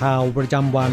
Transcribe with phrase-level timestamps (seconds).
[0.00, 0.92] ข่าวประจำวัน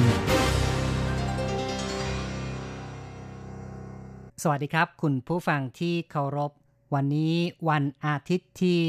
[4.43, 6.52] สวัสดีครับ คุณผู้ฟังที่เคารพ
[6.93, 7.35] วันนี้
[7.69, 8.81] วันอาทิตย์ที่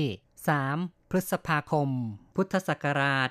[0.53, 1.89] 3 พฤษภาคม
[2.37, 3.29] พุทธศักราช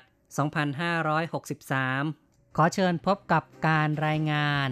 [1.22, 4.68] 2563 ขอเชิญพบกับการรายงาน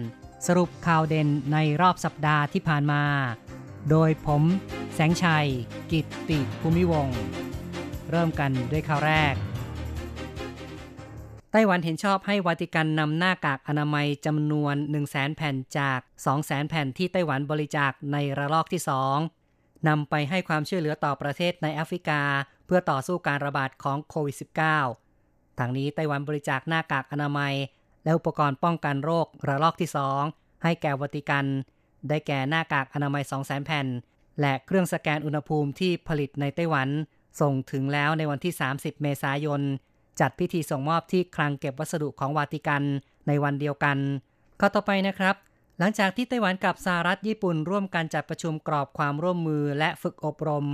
[0.47, 3.03] สรุปข่าวเด่นในรอบสัปดาห์ที่ผ่านมา
[3.89, 4.43] โดยผม
[4.93, 5.47] แสงชัย
[5.91, 7.07] กิตติภูมิวง
[8.09, 9.35] เริ่มกันด้วยข่าวแรก
[11.51, 18.81] ไต้หวันเห็นชอบให้วาติกันนำหน้ากากอนามัยจำนวน 1 0 0 0 0แแผ่นจาก 2 0 0 0 0 0แผ่นที่ไต้หวันบริจาคในระลอกที่
[19.33, 22.21] 2นำไปให้ความช่วยเหลือต่อประเทศในแอฟริกา
[22.65, 24.35] เพื่อต่อสู้การระบาดของโควิด
[24.97, 27.53] -19 ทางนี้ไต้หวันบริจาคหน้ากากอนามัย
[28.03, 29.89] และอุปกรณ์ป้องกันโรคระลอกที่
[30.27, 31.45] 2ให้แก่วาติกัน
[32.09, 33.87] ได้แก่หน้ากากอนามัย2 0 0 0 0 0แผ่น
[34.41, 36.89] และเครื่องสแกนอุณหภูมิที่ผลิตในไต้หวัน
[37.41, 39.61] ส่งถึงแล้วในวันที่ 30 เมษายน
[40.19, 42.83] จัดพิธีส่งมอบที่คลังเก็บวัสดุของวาติกัน
[43.27, 43.97] ในวันเดียวกัน
[44.59, 45.35] ข้อต่อไปนะครับ
[45.79, 50.65] หลังจากที่ไต้หวันกับสหรัฐญี่ปุ่นร่วมกันจัดประชุมกรอบความร่วมมือและฝึกอบรม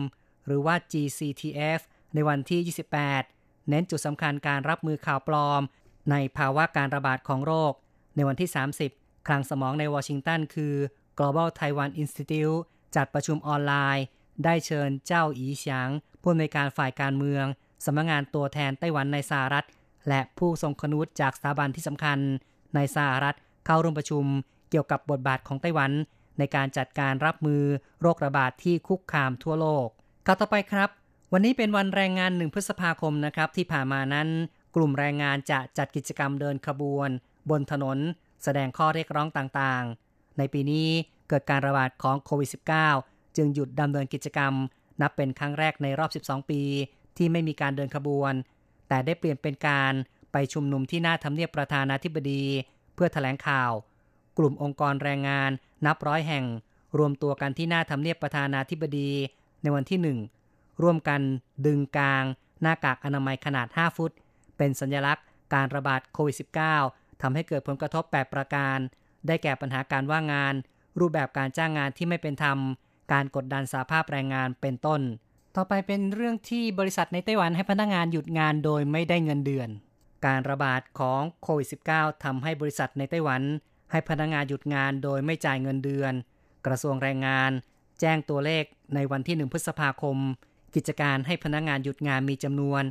[0.46, 1.80] หรือว่า GCTF
[2.14, 2.76] ในวันที่
[3.24, 5.62] 28 เน้นจุดสำคัญการรับมือข่าวปลอม
[6.12, 7.74] ในภาวะการระบาดของโรค
[8.16, 8.50] ในวันที่
[8.90, 10.76] 30 คลังสมองในวอชิงตันคือ
[11.18, 12.60] Global Taiwan Institute
[12.96, 14.06] จัดประชุมออนไลน์
[14.44, 15.90] ได้เชิญเจ้าอีเฉียง
[16.22, 17.46] ผู้อำนวยการฝ่ายการเมือง
[17.86, 19.66] สำนักงานตัวแทนไต้หวันในสหรัฐ
[20.10, 22.20] และผู้ทรงคุณวุจากสถาบันที่สำคัญ
[22.76, 24.26] ในสหรัฐเข้าร่วมประชุม
[24.70, 25.92] เกี่ยวกับบทบาทของไต้หวัน
[26.40, 27.64] ในการจัดการรับมือ
[28.02, 29.88] โรคระบาดที่คุกคามทั่วโลก
[30.26, 30.90] ข่าวต่อไปครับ
[31.34, 34.28] วันนี้เป็นวันแรงงานหนึ่งพฤษภาคมนะครับที่ผ่านมานั้น
[34.76, 37.10] กลุ่มแรงงานจะจัดกิจกรรมเดินขบวน
[37.50, 37.98] บนถนน
[38.44, 40.88] แสดงข้อเรียกร้องต่างๆ ในปีนี้
[41.30, 42.50] เกิดการระบาดของโควิด
[42.94, 44.54] -19 จึงหยุดดำเนินกิจกรรม
[45.02, 46.62] นับเป็นครั้งแรกในรอบ 12 ปี
[47.18, 48.34] ที่ไม่มีการเดินขบวน
[48.88, 49.94] แต่ได้เปลี่ยนเป็นการ
[50.32, 52.44] ไปชุมนุมที่หน้าทำเนียบประธานาธิบดี
[52.96, 53.72] เพื่อถแถลงข่าว
[54.38, 55.52] กลุ่มองค์กรแรงงาน
[55.86, 56.46] นับร้อยแห่ง
[56.98, 59.12] รวมตัวกันที่หน้าทำเนียบประธานาธิบดี
[59.62, 61.22] ในวันที่ 1 ร่วมกัน
[61.66, 62.24] ดึงกลาง
[62.62, 64.12] หน้ากากอนามัยขนาด 5 ฟุต
[64.58, 66.36] เป็นสัญลักษณ์การระบาดโควิด
[66.80, 68.78] -19 ทำให้เกิดผลกระทบ 8 ประการ
[69.28, 70.54] ได้แก่ปัญหาการว่างงาน
[71.00, 72.58] รูปแบบการจ้างงานที่ไม่เป็นธรรม
[73.14, 75.02] การกดดันสาภาพแรงงานเป็นต้น
[75.56, 79.70] ต่อไปเป็นเรื่องที่บริษัทในไต้หวันให้พนักงานหยุดงานโดยไม่ได้เงินเดือน
[80.26, 83.42] การระบาดของโควิด -19 ทำให้บริษัทในไต้หวัน
[83.92, 86.14] ให้พนักงานหยุดงานโดยไม่จ่ายเงินเดือน
[86.66, 87.52] กระทรวงแรงงาน
[88.00, 88.64] แจ้งตัวเลข
[88.96, 90.18] ในวันที่ 1 พฤษภาคม
[90.76, 92.84] กิจการให้พนักงานหยุดงานมีจำนวน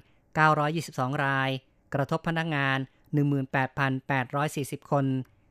[0.57, 1.51] 922 ราย
[1.95, 2.79] กระทบพนักงาน
[3.65, 5.05] 18,840 คน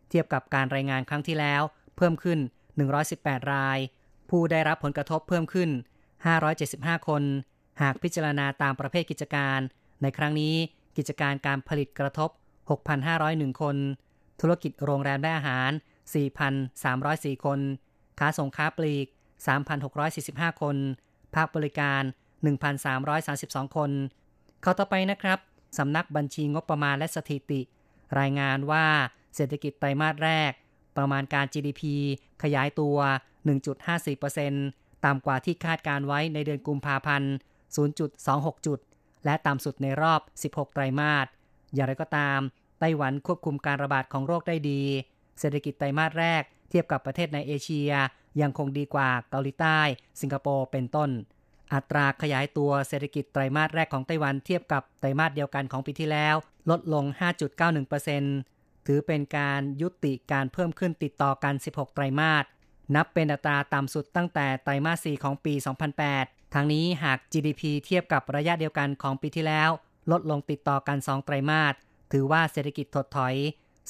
[0.10, 1.62] เทียบกับการรายงานครั้งที่แล้ว
[1.98, 2.40] เพิ่มขึ้น
[2.96, 3.80] 118 ราย
[4.30, 5.70] ผู้ได้รับผลกระทบเพิ่มขึ้น
[6.60, 7.24] 575 คน
[7.82, 9.60] หากพิจารณาตามประเภทกิจการ
[10.02, 10.56] ในครั้งนี้
[10.98, 12.30] กิจการการผลิตกระทบ
[12.96, 13.76] 6,501 คน
[14.42, 15.70] ธุรกิจโรงแรมและอาหาร
[16.58, 17.60] 4,304 คน
[18.20, 19.08] ค้าส่งค้าปลีก
[19.84, 20.78] 3,645 คน
[21.36, 22.02] ภาคบริการ
[22.90, 23.92] 1,332 คน
[24.62, 25.40] เข้าต่อไปนะครับ
[25.78, 27.62] สำนักบัญชีงบประมาณและสถิติ
[28.20, 28.86] รายงานว่า
[29.36, 30.52] เศรษฐกิจไตรมาสแรก
[30.98, 31.82] ประมาณการ GDP
[32.44, 32.98] ขยายตัว
[33.46, 37.34] 1.54% ต่ำกว่าที่คาดการไว้ในเดือนกุมภาพันธ์
[38.00, 38.80] 0.26 จุด
[39.26, 40.22] และต่ำสุดในรอบ
[40.54, 41.28] 16 ไตรมาส
[41.74, 42.40] อย่างไรก็ตาม
[42.80, 44.82] ไต้หวันควบคุมการระบาดของโรคได้ดี
[45.40, 47.92] เศรษฐกิจไตรมาสแรกเทียบกับประเทศในเอเชีย
[48.42, 49.80] ยังคงดีกว่าเกาหลีใต้
[50.22, 51.10] สิงคโปร์ เป็นต้น
[51.74, 56.36] อัตราขยายตัวเศรษฐกิจไตรมาสแรกของไต้หวันเทียบกับไตรมาสเดียวกันของปีที่แล้ว
[56.70, 57.06] ลดลง
[58.16, 62.46] 5.91%ถือเป็นการยุติการเพิ่มขึ้นติดต่อกัน 16 ไตรมาส
[62.96, 65.54] นับเป็นอัตราต่ำสุดตั้งแต่ไตรมาส 4 ของปี
[66.04, 69.70] 2008 ทั้งนี้หาก GDP เทียบกับระยะเดียวกันของปีที่แล้ว
[70.12, 71.74] ลดลงติดต่อกัน 2 ไตรมาส
[72.12, 73.36] ถือว่าเศรษฐกิจถดถอย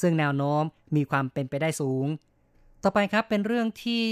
[0.01, 0.63] ซึ่งแนวโน้ม
[0.95, 2.05] มีความเป็นไปได้สูง
[2.83, 4.03] ต่อไปครับเป็นเรื่องที่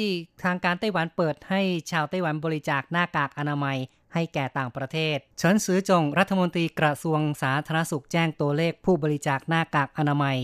[0.43, 3.77] ทางการไต้หวันเปิดให้ชาวไต้หวันบริจาคหน้ากากอนามัย
[4.13, 10.37] ให้แก่ต่างประเทศเฉินซือจงรัฐมนตรีกระทรวงสาธารณสุขแจ้งตัวเลขผู้บริจาคหน้ากากอนามัย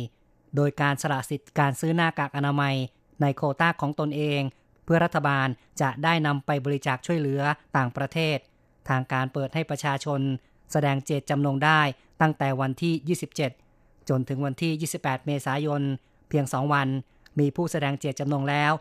[0.56, 2.75] โดยการสละสิทธิ์การซื้อหน้ากากอนามัย
[3.21, 4.42] ในโคต้าของตนเอง
[4.83, 5.48] เพื่อรัฐบาล
[5.81, 7.42] จะได้นำไปบริจาคช่วยเหลือ
[7.77, 8.38] ต่างประเทศ
[8.89, 10.21] ทางการเปิดให้ประชาชน
[10.71, 11.81] แสดงเจตจำนงได้
[12.21, 13.18] ตั้งแต่วันที่
[13.60, 15.81] 27 จนถึงวันที่ 28 เมษายน
[16.30, 16.88] เพียง 2 วัน
[17.39, 18.71] มีผู้แสดงเจตจำนงแล้ว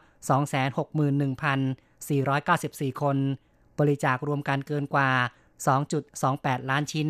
[2.87, 3.17] 261,494 คน
[3.79, 5.11] บริจาครวมกันเกินกว่า
[5.91, 7.09] 2.28 ล้านชิ้น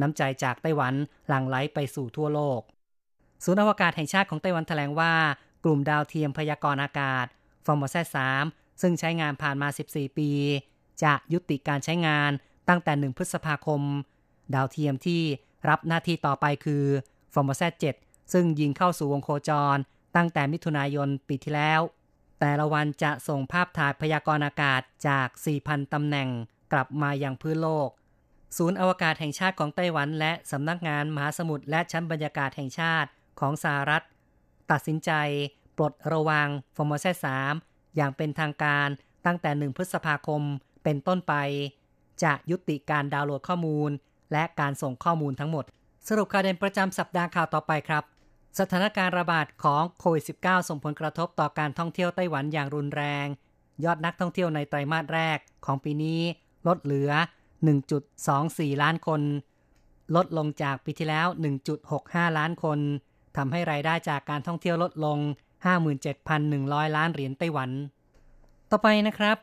[0.00, 0.94] น้ำใจจากไต้หวัน
[1.28, 2.60] หลั่งไหลไปสู่ทั่วโลก
[3.44, 5.12] ศูนย์อวกาศแห่งชาติของไต้หวันแถลงว่า
[5.64, 7.26] กลุ่มดาวเทียมพยากรณ์อากาศ
[7.64, 7.96] FORMOSAT
[8.38, 10.30] 3ซึ่งใช้งานผ่านมา 14 ปี
[11.02, 12.30] จะยุติการใช้งาน
[12.68, 13.82] ตั้งแต่ 1 พฤษภาคม
[14.54, 15.22] ดาวเทียมที่
[15.68, 16.84] รับหน้าที่ต่อไปคือ
[17.34, 17.62] FORMOSAT
[17.98, 19.76] 7ซึ่งยิงเข้าสู่วงโคจร
[20.16, 21.80] ตั้งแต่มิถุนายนปีที่แล้ว
[22.40, 25.28] แต่ละวันจะส่งภาพถ่ายพยากรณ์อากาศจาก
[25.60, 26.28] 4,000 ตำแหน่ง
[26.72, 27.88] กลับมายังพื้นโลก
[28.56, 33.08] ศูนย์อวกาศแห่งชาติของไต้หวัน และสำนักงานมหาสมุทรและชั้นบรรยากาศแห่งชาติ
[33.40, 34.04] ของสหรัฐ
[34.70, 35.10] ตัดสินใจ
[35.76, 37.06] ปลดระวังฟอร์มแซ
[37.50, 38.88] 3อย่างเป็นทางการ
[39.26, 40.42] ตั้งแต่ 1 พฤษภาคม
[40.84, 41.34] เป็นต้นไป
[42.22, 43.90] จะยุติการดาวน์โหลดข้อมูล
[44.32, 45.64] และการส่งข้อมูลทั้งหมด
[46.08, 48.04] สรุปข่าวเด่นประจำสัปดาห์ข่าวต่อไปครับ
[48.58, 53.26] สถานการณ์ระบาดของโควิด -19 ส่งผลกระทบต่อการท่องเที่ยวไต้หวันอย่างรุนแรง
[53.84, 56.20] ยอดนักท่องเที่ยวในไตรมาสแรกของปีนี้
[56.66, 57.10] ลดเหลือ
[57.96, 59.20] 1.24 ล้านคน
[60.16, 61.26] ลดลงจากปีที่แล้ว
[61.82, 62.78] 1.65 ล้านคน
[63.36, 65.18] ทำให้รายได้จากการท่องเที่ยวลดลง
[66.26, 67.70] 57,100 ล้านเหรียญไต้หวัน
[68.70, 69.36] ต่อไปนะครับ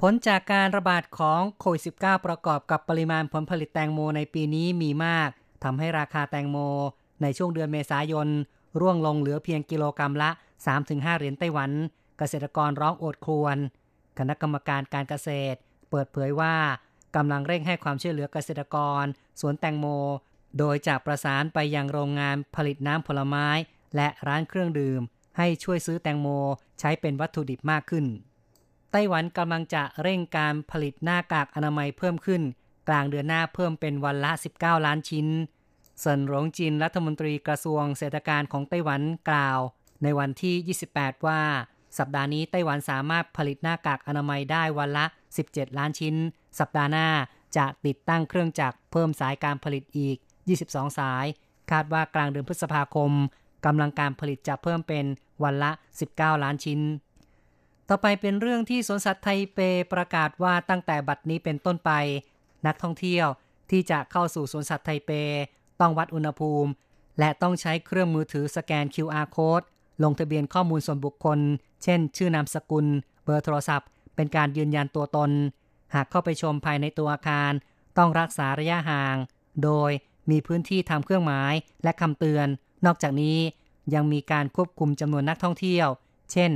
[0.00, 5.28] ผลจากการระบาดของโควิด -19 ประกอบกับปริมาณผลผลิตแตงโมในปีนี้มีมาก
[5.64, 6.58] ทำให้ราคาแตงโม
[7.22, 8.28] ในช่วงเดือนเมษายน
[8.80, 10.30] ร่วงลงเหลือเพียงกิโลกรรัมละ
[10.74, 11.70] 3-5 เหรียญไต้หวัน
[12.18, 13.56] เกษตรกรร้องโอดครวญ
[14.18, 15.58] คณะกรรมการการเกษตร
[15.90, 16.54] เปิดเผยว่า
[17.16, 19.04] กำลังเร่งให้ความช่วยเหลือเกษตรกร
[19.40, 19.86] สวนแตงโม
[20.58, 23.48] โดยจะประสานไปยังโรงงานผลิตน้ำผลไม้
[23.96, 25.00] และร้านเครื่องดื่ม
[25.38, 26.28] ให้ช่วยซื้อแตงโม
[26.80, 28.06] ใช้เป็นวัตถุดิบมากขึ้น
[28.92, 32.42] ไต้หวันกำลังจะเร่งการผลิตหน้ากากอนามัยเพิ่มขึ้น
[32.88, 35.26] กลางเดือนหน้าเพิ่มเป็นวันละ 19 ล้านชิ้น
[36.00, 39.00] เซินหลงจินรัฐมนตรีกระทรวงเศรษฐการของไต้หวัน
[39.30, 39.58] กล่าว
[40.02, 41.40] ในวันที่ 28 ว่า
[41.98, 45.04] สัปดาห์นี้ไต้หวันสามารถผลิตหน้ากากอนามัยได้วันละ
[45.42, 46.14] 17 ล้านชิ้น
[46.58, 47.08] สัปดาห์หน้า
[47.56, 50.16] จะติดตั้งเครื่องจักรเพิ่มสายการผลิตอีก
[50.46, 51.26] 22 สาย
[51.70, 53.12] คาดว่ากลางเดือนพฤษภาคม
[53.66, 55.04] กำลังการผลิตจะเพิ่มเป็น
[55.42, 55.70] วันละ
[56.08, 56.80] 19 ล้านชิ้น
[57.88, 59.58] ต่อไปเป็นเรื่องที่สวนสัตว์ไทเป
[59.92, 61.90] ประกาศว่าตั้งแต่บัดนี้เป็นต้นไป
[62.66, 63.26] นักท่องเที่ยว
[63.70, 65.10] ที่จะเข้าสู่สวนสัตว์ไทเป
[65.80, 66.70] ต้องวัดอุณหภูมิ
[67.18, 69.66] และต้องใช้เครื่องมือถือสแกน QR code
[70.02, 71.38] ลงทะเบียนข้อมูลส่วนบุคคล
[71.82, 72.86] เช่น ชื่อนามสกุล
[73.24, 75.30] เบอร์โทรศัพท์ เป็นการยืนยันตัวตน
[75.94, 77.52] หากเข้าไปชมภายในตัวอาคาร
[77.98, 79.16] ต้องรักษาระยะห่าง
[79.64, 79.90] โดย
[80.30, 82.46] มีพื้นที่ทำเครื่องหมายและคำเตือน
[82.86, 83.38] นอกจากนี้
[83.94, 85.88] ยังมีการควบคุมจำนวนนักท่องเที่ยว
[86.32, 86.50] เช่น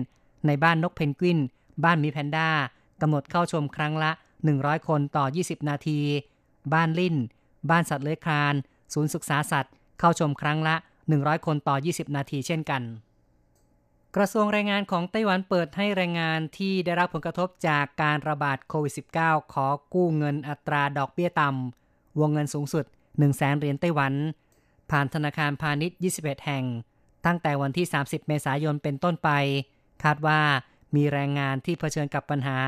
[0.47, 1.39] ในบ้านนกเพนกวิน
[1.85, 2.51] บ้านมีแพนด้า
[3.01, 4.11] กำหนดเข้าชมครั้งละ
[4.51, 6.01] 100 คนต่อ 20 นาที
[6.73, 7.17] บ้านลิ่น
[7.71, 8.55] บ้านสัตว์เลื้อยคลาน
[8.93, 10.77] ศูนย์ศึกษาสัตว์ เข้าชมครั้งละ
[11.11, 12.83] 100 คนต่อ 20 นาทีเช่นกัน
[14.17, 22.85] กระทรวงแรงงานของไต้หวันเปิดให้แรงงานที่ได้รับผลกระทบจากการระบาดโควิด -19 ขอกู้เงินอัตราดอกเบี้ยต่ำ วงเงินสูงสุด
[23.21, 24.15] 1 0 0 0 0แสนเหรียญไต้หวัน
[24.91, 26.65] ผ่านธนาคารพาณิชย์ 21 แห่ง
[27.27, 29.31] ตั้งแต่วันที่ 30 เมษายนเป็นต้นไป
[30.05, 30.41] คาดว่า
[30.97, 32.59] มีแรงงานที่เผชิญกับปัญหา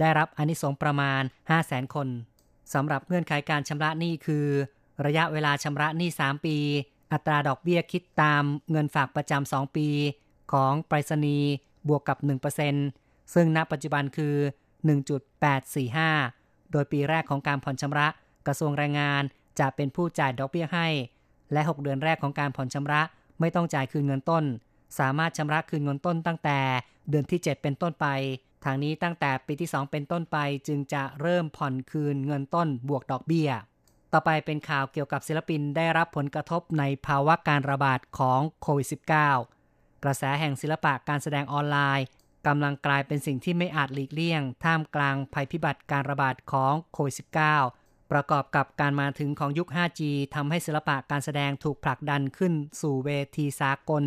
[0.00, 2.08] ได้รับอนิสงประมาณ 5 0 0แสนคน
[2.74, 4.46] สำหรับเงื่อนไขการชำระหนี้คือ
[5.06, 6.56] ระยะเวลาชำระหนี้ 3 ปี
[7.12, 9.88] อัตราดอกเบี้ยคิดตามเงินฝากประจำ 2 ปี
[10.52, 11.50] ของไปรษณีย์
[11.88, 12.18] บวกกับ
[12.76, 14.34] 1%ซึ่งณปัจจุบันคือ
[15.74, 18.08] 1.845 โดยปีแรกของการผ่อนชำระ
[18.46, 19.22] กระทรวงแรงงาน
[19.60, 20.88] จะเป็นผู้จ่ายดอกเบี้ยให้
[21.52, 23.02] และ 6 เดือนแรกของการผ่อนชำระ
[23.40, 24.44] ไม่ต้องจ่ายคืนเงินต้น
[24.98, 26.58] สามารถชำระคืนเงินต้นตั้งแต่
[27.10, 28.06] เดือนที่ 7 เป็นต้นไป
[28.64, 33.50] ทางนี้ตั้งแต่ปีที่ 2 เป็นต้นไป จึงจะเริ่มผ่อนคืนเงินต้นบวกดอกเบี้ย
[34.12, 38.88] ต่อไปเป็นข่าวเกี่ยวกับศิลปินได้รับผลกระทบในภาวะการระบาดของโควิด
[39.42, 42.06] -19 กระแสแห่งศิลปะการแสดงออนไลน์
[42.46, 50.00] กำลังกลายเป็นสิ่งที่ไม่อาจหลีกเลี่ยง ท่ามกลางภัยพิบัติการระบาดของโควิด -19 ประกอบกับการมาถึงของยุค 5G
[50.34, 54.04] ทำให้ศิลปะการแสดงถูกผลักดันขึ้นสู่เวทีสากล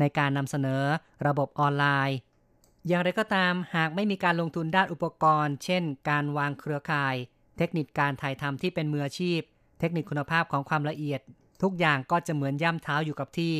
[0.00, 0.82] ในการนำเสนอ
[1.26, 2.16] ระบบออนไลน์
[2.86, 7.14] อย่างไรก็ตามหากไม่มีการลงทุนด้านอุปกรณ์ เช่น การวางเครือข่าย
[7.56, 9.40] เทคนิคการถ่ายทำที่เป็นมืออาชีพ
[9.80, 11.20] เทคนิคคุณภาพของความละเอียด
[11.62, 13.56] ทุกอย่างก็จะเหมือนย่ำเท้าอยู่กับที่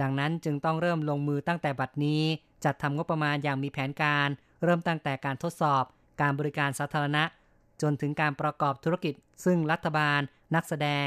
[0.00, 2.22] ดังนั้นจึงต้องเริ่มลงมือตั้งแต่บัดนี้
[2.64, 4.28] จัดทำงบประมาณอย่างมีแผนการ
[4.64, 5.84] เริ่มตั้งแต่การทดสอบ
[6.20, 7.24] การบริการสาธารณะ
[7.82, 10.20] จนถึงการประกอบธุรกิจ ซึ่งรัฐบาล
[10.54, 11.06] นักแสดง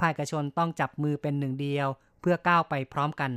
[0.00, 1.88] ภาคเอกชนต้องจับมือเป็นหนึ่งเดียว
[2.20, 3.32] เพื่อก้าวไปพร้อมกัน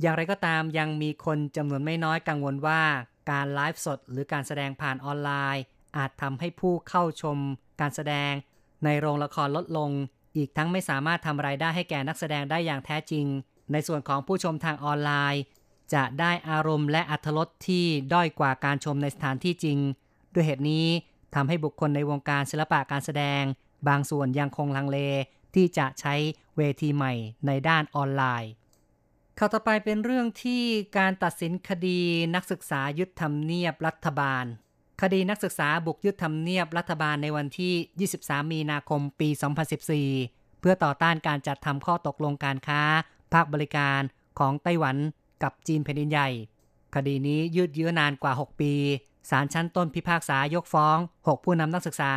[0.00, 2.82] อย่างไรก็ตามยังมีคนจำนวนไม่น้อยกังวลว่า
[3.30, 5.62] การไลฟ์สด หรือการแสดงผ่านออนไลน์
[5.96, 7.38] อาจทำให้ผู้เข้าชม
[7.80, 8.32] การแสดง
[8.84, 9.90] ในโรงละครลดลง
[10.36, 13.26] อีกทั้งไม่สามารถทำไรายได้ให้แก่นักแสดงได้อย่างแท้จริง
[13.72, 15.42] ในส่วนของผู้ชมทางออนไลน์
[15.94, 19.78] จะได้อารมณ์และอัธรสที่ด้อยกว่าการชมในสถานที่จริง
[20.34, 20.86] ด้วยเหตุนี้
[21.34, 23.42] ทำให้บุคคลในวงการศิลปะการแสดง
[23.88, 24.98] บางส่วนยังคงลังเล
[25.54, 26.14] ที่จะใช้
[26.56, 27.12] เวทีใหม่
[27.46, 28.52] ในด้านออนไลน์
[29.38, 30.62] ข่าวต่อไปเป็นเรื่องที่
[30.98, 32.00] การตัดสินคดี
[32.34, 34.44] นักศึกษายึดทำเนียบรัฐบาล
[35.02, 39.28] คดีนักศึกษาบุกยึดทำเนียบรัฐบาลในวันที่ 23 มีนาคมปี
[39.94, 42.82] 2014 เพื่อต่อต้านการจัดทำข้อตกลงการค้า
[43.32, 44.00] ภาคบริการ
[44.38, 44.96] ของไต้หวัน
[45.42, 46.28] กับจีนแผ่นดินใหญ่
[46.94, 48.72] คดีนี้ยืดเยื้อนานกว่า 6 ปี
[49.30, 52.12] ศาลชั้นต้นพิพากษายกฟ้อง 6 ผู้นำนักศึกษา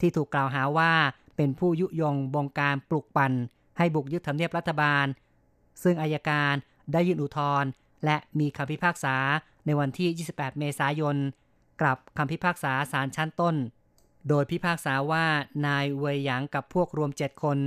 [0.00, 0.92] ที่ถูกกล่าวหาว่า
[1.36, 3.32] เป็นผู้ยุยงบงการปลุกปั่น
[3.78, 5.06] ให้บุกยึดทำเนียบรัฐบาล
[5.82, 6.54] ซึ่งอายการ
[6.92, 7.70] ได้ยื่นอุทธรณ์
[8.04, 9.16] และมีคำพิพากษา
[9.66, 11.16] ในวันที่ 28 เมษายน
[11.80, 13.54] กลับคำพิพากษาศาลชั้นต้น
[14.28, 15.24] โดยพิพากษาว่า
[15.66, 17.58] นายเวยหยางกับพวกรวม 7 คน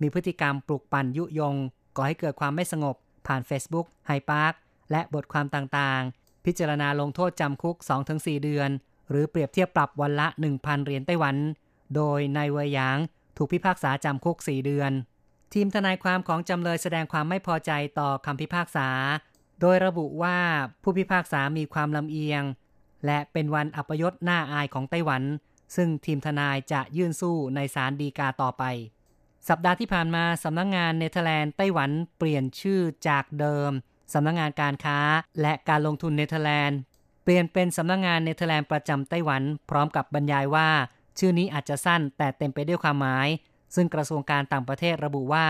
[0.00, 1.56] มีพฤติกรรมปลุกปั่นยุยง
[1.96, 4.52] ก่อให้เกิดความไม่สงบผ่าน Facebook ไฮพาร์ค
[4.90, 6.02] และบทความต่าง
[6.46, 7.76] พิจารณาลงโทษจำคุก
[8.10, 8.70] 2-4 เดือน
[9.10, 10.26] หรือเปรียบเทียบปรับวันละ
[10.56, 11.36] 1,000 เหรียญไต้หวัน
[11.94, 12.98] โดยนายเวยหยาง
[13.36, 14.92] ถูกพิพากษาจำคุก 4 เดือน
[15.54, 18.88] ทีมทนายความของจำเลยแสดงความไม่พอใจต่อคำพิพากษา
[19.60, 20.38] โดยระบุว่า
[20.82, 22.42] ผู้พิพากษามีความลำเอียง
[23.06, 25.22] และเป็นวันอัปยศน่าอายของไต้หวัน
[25.76, 28.64] ซึ่งทีมทนายจะยื่นสู้ในศาลฎีกาต่อไป
[29.48, 33.70] สัปดาห์ที่ผ่านมาสำนักงานเนเธอร์แลนด์ไต้หวันเปลี่ยนชื่อจากเดิม
[34.12, 34.98] สำนักงานการค้า
[35.40, 36.78] และการลงทุนเนเธอร์แลนด์
[37.22, 40.68] เปลี่ยนเป็นสำนักงานเนเธอร์แลนด์ประจำไต้หวัน พร้อมกับบรรยายว่า
[41.18, 43.28] ชื่อนี้อาจจะสั้นแต่เต็มไปด้วยความหมาย
[43.74, 45.46] ซึ่งกระทรวงการต่างประเทศระบุว่า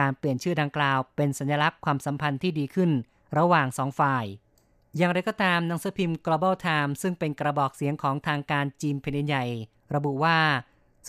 [0.00, 2.90] การเปลี่ยนชื่อดังกล่าว เป็นสัญลักษณ์ความสัมพันธ์ที่ดีขึ้น
[3.38, 4.24] ระหว่างสองฝ่าย
[4.96, 9.44] อย่างไรก็ตามหนังสือพิมพ์ Global Times ซึ่งเป็นกระบอกเสียงของทางการจีนแผ่นดินใหญ่
[9.94, 10.38] ระบุว่า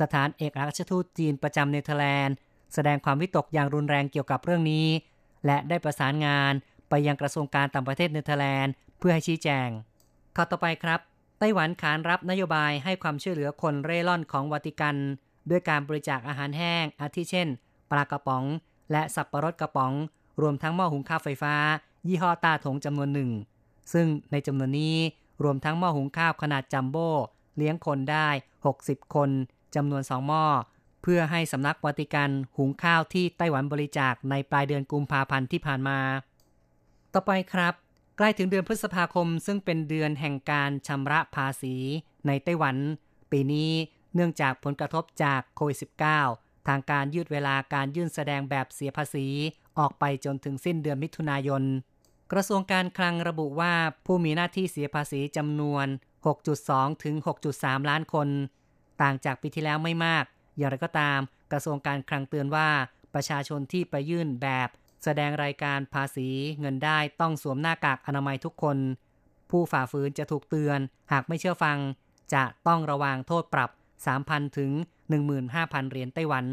[0.02, 2.36] สถานเอกอัครราชทูตจีนประจำเนเธอร์แลนด์
[2.74, 4.88] แสดงความวิตกอย่างรุนแรงเกี่ยวกับเรื่องนี้
[5.46, 6.54] และได้ประสานงาน
[6.96, 9.70] ไปยังกระทรวงการต่างประเทศเนเธอร์แลนด์ เพื่อให้ชี้แจง
[10.36, 11.00] ข่าวต่อไปครับ
[11.40, 14.96] ไต้หวันขานรับนโยบายให้ความช่วยเหลือคนเร่ร่อนของวัติกัน
[15.50, 17.48] ด้วยการบริจาคอาหารแห้ง อาทิเช่น
[17.92, 18.44] ปลากระป๋อง
[18.92, 19.94] และสับประรดกระป๋อง
[20.42, 21.56] รวมทั้งหม้อหุงข้าวไฟฟ้า
[22.08, 23.32] ยี่ห้อตาถงจำนวนหนึ่ง
[23.94, 24.98] ซึ่งในจำนวนนี้
[25.44, 27.10] รวมทั้งหม้อหุงข้าวขนาดจัมโบ้
[27.58, 28.28] เลี้ยงคนได้
[28.72, 29.30] 60 คน
[29.76, 30.46] จำนวนสองหม้อ
[31.02, 36.00] เพื่อให้สำนักวัติกันหุงข้าวที่ไต้หวันบริจาคในปลายเดือนกุมภาพันธ์ที่ผ่านมา
[37.16, 37.74] ต่อไปครับ
[38.18, 41.76] ใกล้ถึงเดือนพฤษภาคม ซึ่งเป็นเดือนแห่งการชำระภาษี
[42.28, 42.76] ในไต้หวัน
[43.32, 43.72] ปีนี้
[44.16, 45.78] เนื่องจากผลกระทบจากโควิด
[46.22, 49.28] -19 ทางการยืดเวลาการยื่นแสดงแบบเสียภาษี
[49.80, 51.64] ออกไปจนถึงสิ้นเดือนมิถุนายน
[52.32, 53.74] กระทรวงการคลังระบุว่า
[54.06, 55.86] ผู้มีหน้าที่เสียภาษีจำนวน
[56.46, 57.16] 6.2 ถึง
[57.54, 58.28] 6.3 ล้านคน
[59.02, 60.24] ต่างจากปีที่แล้วไม่มาก
[60.58, 61.20] อย่างไรก็ตาม
[61.52, 62.70] กระทรวงการคลังเตือนว่า
[63.14, 64.70] ประชาชนที่ไปยื่นแบบ
[65.04, 66.30] แสดงรายการภาษี
[66.60, 68.78] เงินได้ต้องสวมหน้ากากอนามัยทุกคน
[69.50, 70.80] ผู้ฝ่าฝืนจะถูกเตือน
[71.12, 71.78] หากไม่เชื่อฟัง
[72.34, 73.70] จะต้องระวางโทษปรับ
[74.14, 74.72] 3,000 ถึง
[75.32, 76.46] 15,000 เหรียญไต้หวัน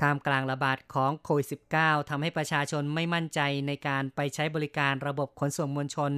[0.00, 1.46] ท่ามกลางระบาดของโควิด
[1.78, 6.12] -19 ทำให้ประชาชนไม่มั่นใจในการไปใช้บริการระบบขนส่งมวลชน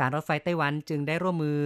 [0.00, 1.60] การรถไฟไต้หวันจึงได้ร่วมมือ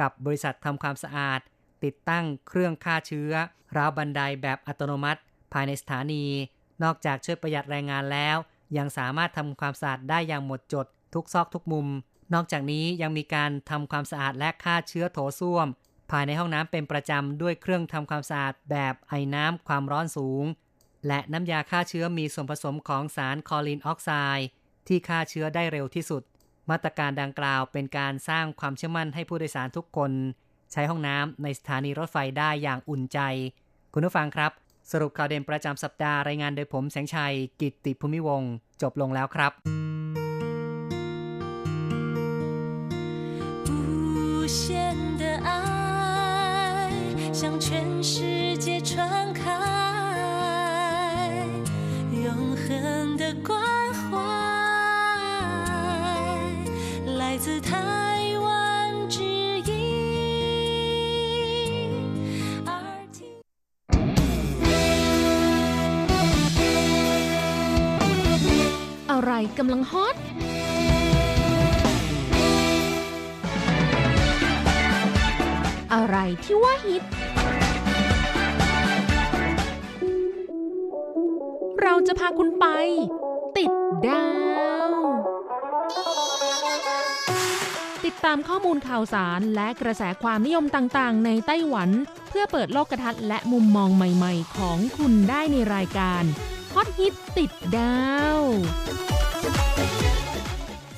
[0.00, 1.40] กับบริษัททำความสะอาด
[1.84, 3.32] ติดตั้งเครื่องฆ่าเชื้อ
[3.76, 5.20] ราวบันไดแบบอัตโนมัติ
[5.52, 6.24] ภายในสถานี
[6.82, 8.36] นอกจากช่วยประหยัดแรงงานแล้ว
[8.76, 11.86] ยังสามารถทำความสะอาดได้อย่างหมดจด ทุกซอกทุกมุม
[12.34, 15.66] นอกจากนี้ยังมีการทำความสะอาดและฆ่าเชื้อโถส้วม
[16.10, 20.44] ภายในห้องน้ำเป็นประจำด้วยเครื่องทำความสะอาดแบบไอ้น้ำความร้อนสูง
[21.06, 24.48] และน้ำยาฆ่าเชื้อมีส่วนผสมของสารคอลินออกไซด์
[24.88, 26.22] ที่ฆ่าเชื้อได้เร็วที่สุด
[26.70, 30.12] มาตรการดังกล่าวเป็นการสร้างความเชื่อมั่นให้ผู้โดยสารทุกคน
[30.72, 33.18] ใช้ห้องน้ำในสถานีรถไฟได้อย่างอุ่นใจ
[33.92, 34.52] คุณผู้ฟังครับ
[34.91, 39.51] สรุปข่าวเด่นประจำสัปดาห์รายงานโดยผมแสงชัย กิตติภูมิวงศ์จบลงแล้วครับ
[43.67, 44.61] 无限
[45.21, 45.49] 的爱
[47.39, 47.67] 向全
[48.11, 49.38] 世界传开，
[69.58, 70.16] กำลังฮอต
[75.92, 77.02] อะไรที่ว่าฮิต
[81.82, 82.66] เราจะพาคุณไป
[83.58, 83.70] ติด
[84.06, 84.26] ดา
[84.88, 84.90] ว
[88.04, 91.90] ติดตามข้อมูลข่าวสารและกระแสความนิยมต่างๆ ในไต้หวัน
[92.28, 96.24] เพื่อเปิดโลกทัศน์และมุมมองใหม่ๆ ของคุณได้ในรายการ
[96.74, 98.00] ฮอตฮิตติดดา
[98.38, 98.40] ว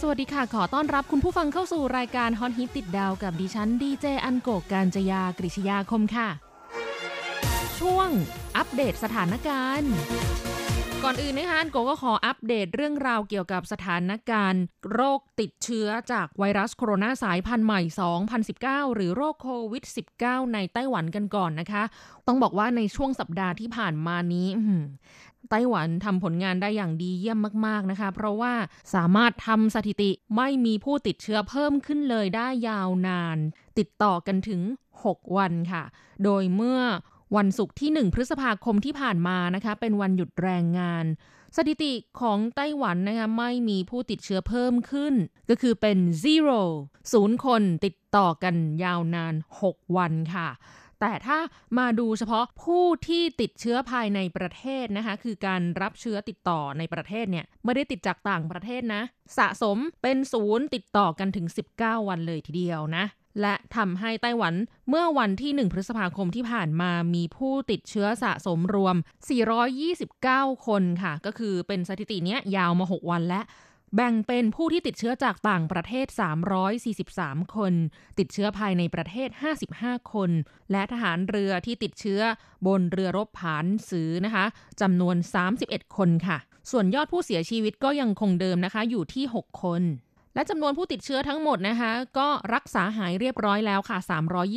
[0.04, 6.28] สวัสดีค่ะ ขอต้อนรับคุณผู้ฟังเข้าสู่รายการฮอตฮิตติดดาวกับดิฉันดีเจอันโกกการจยากริชยาคมค่ะ
[7.78, 8.08] ช่วง
[8.56, 9.92] อัปเดตสถานการณ์
[11.02, 17.80] ก่อนอื่นนะคะอันโกก็ขออัปเดตเรื่องราวเกี่ยวกับสถานการณ์ โรคติดเชื้อจากไวรัสโคโรนาสายพันธุ์ใหม่
[18.38, 19.84] 2019 หรือโรคโควิด
[20.20, 21.82] -19 ในไต้หวันกันก่อนนะคะ
[22.26, 24.48] ต้องบอกว่าในช่วงสัปดาห์ที่ผ่านมานี้
[25.50, 28.54] ไต้หวันทำผลงานได้อย่างดีเยี่ยมมาก ๆ นะคะ เพราะว่า
[28.94, 33.38] สามารถทำสถิติไม่มีผู้ติดเชื้อเพิ่มขึ้นเลยได้ยาวนาน
[33.78, 34.60] ติดต่อกันถึง
[35.00, 35.84] 6 วันค่ะ
[36.24, 36.80] โดยเมื่อ
[37.36, 41.04] วันศุกร์ที่ 1 พฤษภาคมที่ผ่านมานะคะ เป็นวันหยุดแรงงาน
[41.56, 45.14] สถิติของไต้หวันนะคะไม่มีผู้ติดเชื้อเพิ่มขึ้น
[45.48, 46.62] ก็คือเป็น zero
[47.12, 49.34] ศูนย์คนติดต่อกันยาวนาน
[49.64, 50.48] 6 วันค่ะ
[51.02, 51.38] แต่ถ้า
[51.78, 59.02] มาดูเฉพาะผู้ที่ติดเชื้อภายในประเทศนะคะคือการรับเชื้อติดต่อในประเทศเนี่ยไม่ได้ติดจากต่างประเทศนะ
[59.38, 61.46] สะสมเป็นศูนย์ติดต่อกันถึง
[61.78, 63.04] 19 วันเลยทีเดียวนะ
[63.40, 64.54] และทำให้ไต้หวัน
[64.88, 68.96] เมื่อวันที่ 1 พฤษภาคมที่ผ่านมามีผู้ติดเชื้อสะสมรวม
[69.80, 73.40] 429 คนค่ะ ก็คือเป็นสถิติเนี้ยยาวมา 6 วันและ
[73.96, 76.06] แบ่งเป็นผู้ที่ติดเชื้อจากต่างประเทศ
[76.80, 77.74] 343 คน
[78.18, 79.28] ติดเชื้อภายในประเทศ
[79.70, 80.30] 55 คน
[80.70, 82.20] และทหารเรือที่ติดเชื้อ
[82.66, 84.44] บนเรือรบผานสือนะคะ
[84.80, 85.16] จำนวน
[85.56, 86.38] 31 คนค่ะ
[86.70, 89.82] ส่วนยอดผู้เสียชีวิตก็ยังคงเดิมนะคะ อยู่ที่ 6 คน
[90.34, 93.98] และจำนวนผู้ติดเชื้อทั้งหมดนะคะ ก็รักษาหายเรียบร้อยแล้วค่ะ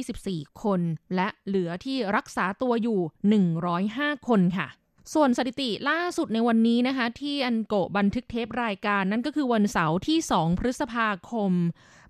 [0.02, 0.82] 324 คน
[1.16, 3.00] และเหลือที่รักษาตัวอยู่
[3.64, 4.68] 105 คนค่ะ
[5.14, 11.52] ส่วนสถิติล่าสุดในวันนี้นะคะ ที่อันโกบันทึกเทปรายการนั่นก็คือวันเสาร์ที่ 2 พฤษภาคม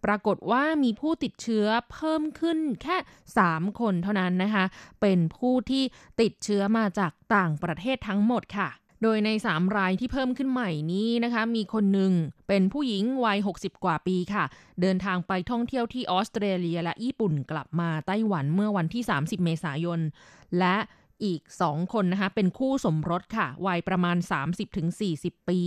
[0.05, 2.97] ปรากฏว่ามีผู้ติดเชื้อเพิ่มขึ้นแค่
[3.39, 4.65] 3 คนเท่านั้นนะคะ
[5.01, 5.83] เป็นผู้ที่
[6.21, 8.69] ติดเชื้อมาจากต่างประเทศทั้งหมดค่ะ
[9.03, 12.13] โดยใน 3 รายที่เพิ่มขึ้นใหม่นี้นะคะ มีคนหนึ่ง
[12.47, 14.45] เป็นผู้หญิงวัย 60 กว่าปีค่ะ
[14.81, 19.99] เดินทางไปท่องเที่ยวที่ออสเตรเลียและญี่ปุ่นกลับมาไต้หวันเมื่อวันที่ 30 เมษายน
[20.59, 20.75] และ
[21.23, 24.17] อีก 2 คนนะคะ เป็นคู่สมรสค่ะ วัยประมาณ
[24.83, 25.59] 30-40 ปี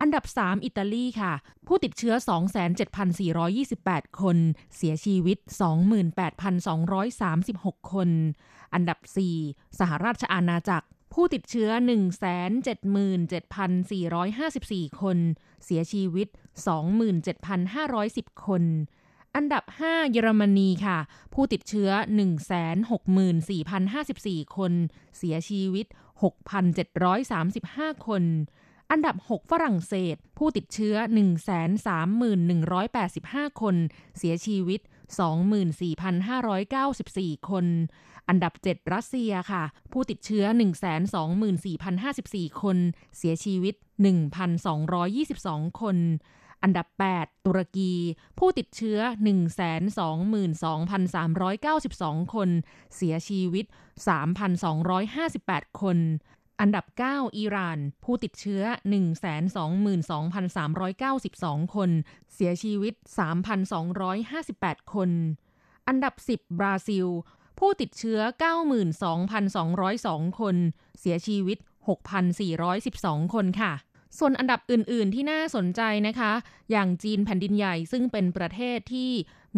[0.00, 1.32] อันดับ 3 อิตาลีค่ะ
[1.66, 2.14] ผู้ติดเชื้อ
[3.36, 4.36] 27,428 คน
[4.76, 5.38] เสียชีวิต
[6.64, 8.10] 28,236 คน
[8.74, 8.98] อันดับ
[9.38, 11.70] 4 สหราชอาณาจักร ผู้ติดเชื้อ
[14.86, 15.18] 177,454 คน
[15.64, 16.28] เสียชีวิต
[17.56, 18.62] 27,510 คน
[19.34, 20.98] อันดับ 5 เยอรมนีค่ะ
[21.34, 21.90] ผู้ติดเชื้อ
[23.58, 24.72] 164,054 คน
[25.18, 25.86] เสียชีวิต
[27.16, 28.24] 6,735 คน
[28.90, 30.94] อันดับ 6 ฝรั่งเศส ผู้ติดเชื้อ
[32.24, 33.76] 131,185 คน
[34.18, 34.80] เสียชีวิต
[35.74, 37.66] 24,594 คน
[38.28, 40.44] อันดับ 7 รัสเซียค่ะ ผู้ติดเชื้อ
[41.74, 42.76] 124,054 คน
[43.18, 43.74] เสียชีวิต
[44.98, 45.96] 1,222 คน
[46.62, 46.86] อันดับ
[47.18, 47.92] 8 ตุรกี
[48.38, 48.98] ผู้ติดเชื้อ
[52.22, 52.48] 122,392 คน
[52.96, 53.64] เสียชีวิต
[54.52, 55.98] 3,258 คน
[56.60, 58.62] อันดับ 9 อิหร่าน ผู้ติดเชื้อ
[60.38, 61.90] 122,392 คน
[62.34, 62.94] เสียชีวิต
[63.74, 65.10] 3,258 คน
[65.88, 67.06] อันดับ 10 บราซิล
[67.58, 68.20] ผู้ติดเชื้อ
[69.06, 70.56] 92,202 คน
[71.00, 71.58] เสียชีวิต
[72.40, 73.72] 6,412 คนค่ะ
[74.18, 76.32] ส่วนอันดับอื่น ๆ ที่น่าสนใจนะคะ
[76.70, 79.10] อย่างจีนแผ่นดินใหญ่ซึ่งเป็นประเทศที่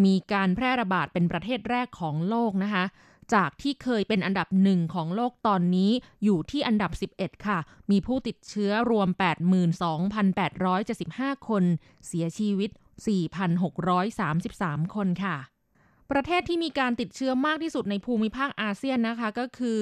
[0.04, 2.84] มีการแพร่ระบาดเป็นประเทศแรกของโลกนะคะ
[3.34, 5.90] จากที่เคยเป็นอันดับหนึ่งของโลกตอนนี้
[6.24, 7.58] อยู่ที่อันดับ 11 ค่ะ
[7.90, 9.08] มีผู้ติดเชื้อรวม
[10.28, 11.64] 82,875 คน
[12.06, 12.70] เสียชีวิต
[14.02, 15.36] 4,633 คนค่ะ
[16.10, 19.78] ประเทศที่มีการติดเชื้อมากที่สุดในภูมิภาคอาเซียนนะคะ ก็คือ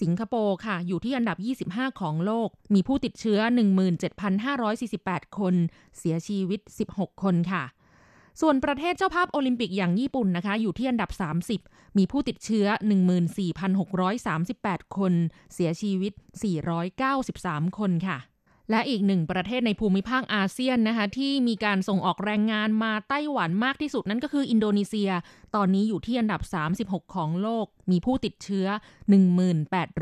[0.00, 1.34] สิงคโปร์ค่ะ อยู่ที่อันดั
[1.64, 3.38] บ 25 ของโลก มีผู้ติดเชื้อ
[4.58, 5.54] 17,548 คน
[5.98, 6.60] เสียชีวิต
[6.92, 7.64] 16 คนค่ะ
[8.40, 11.10] ส่วนประเทศเจ้าภาพโอลิมปิกอย่างญี่ปุ่นนะคะ อยู่ที่อันดับ
[11.54, 12.66] 30 มีผู้ติดเชื้อ
[14.00, 15.12] 14,638 คน
[15.54, 16.12] เสียชีวิต
[16.94, 18.18] 493 คนค่ะ
[18.70, 25.10] และอีกหนึ่งประเทศในภูมิภาคอาเซียนนะคะ ที่มีการส่งออกแรงงานมาไต้หวันมากที่สุดนั่นก็คืออินโดนีเซีย
[25.54, 26.40] ตอนนี้อยู่ที่อันดับ
[26.78, 28.66] 36 ของโลก มีผู้ติดเชื้อ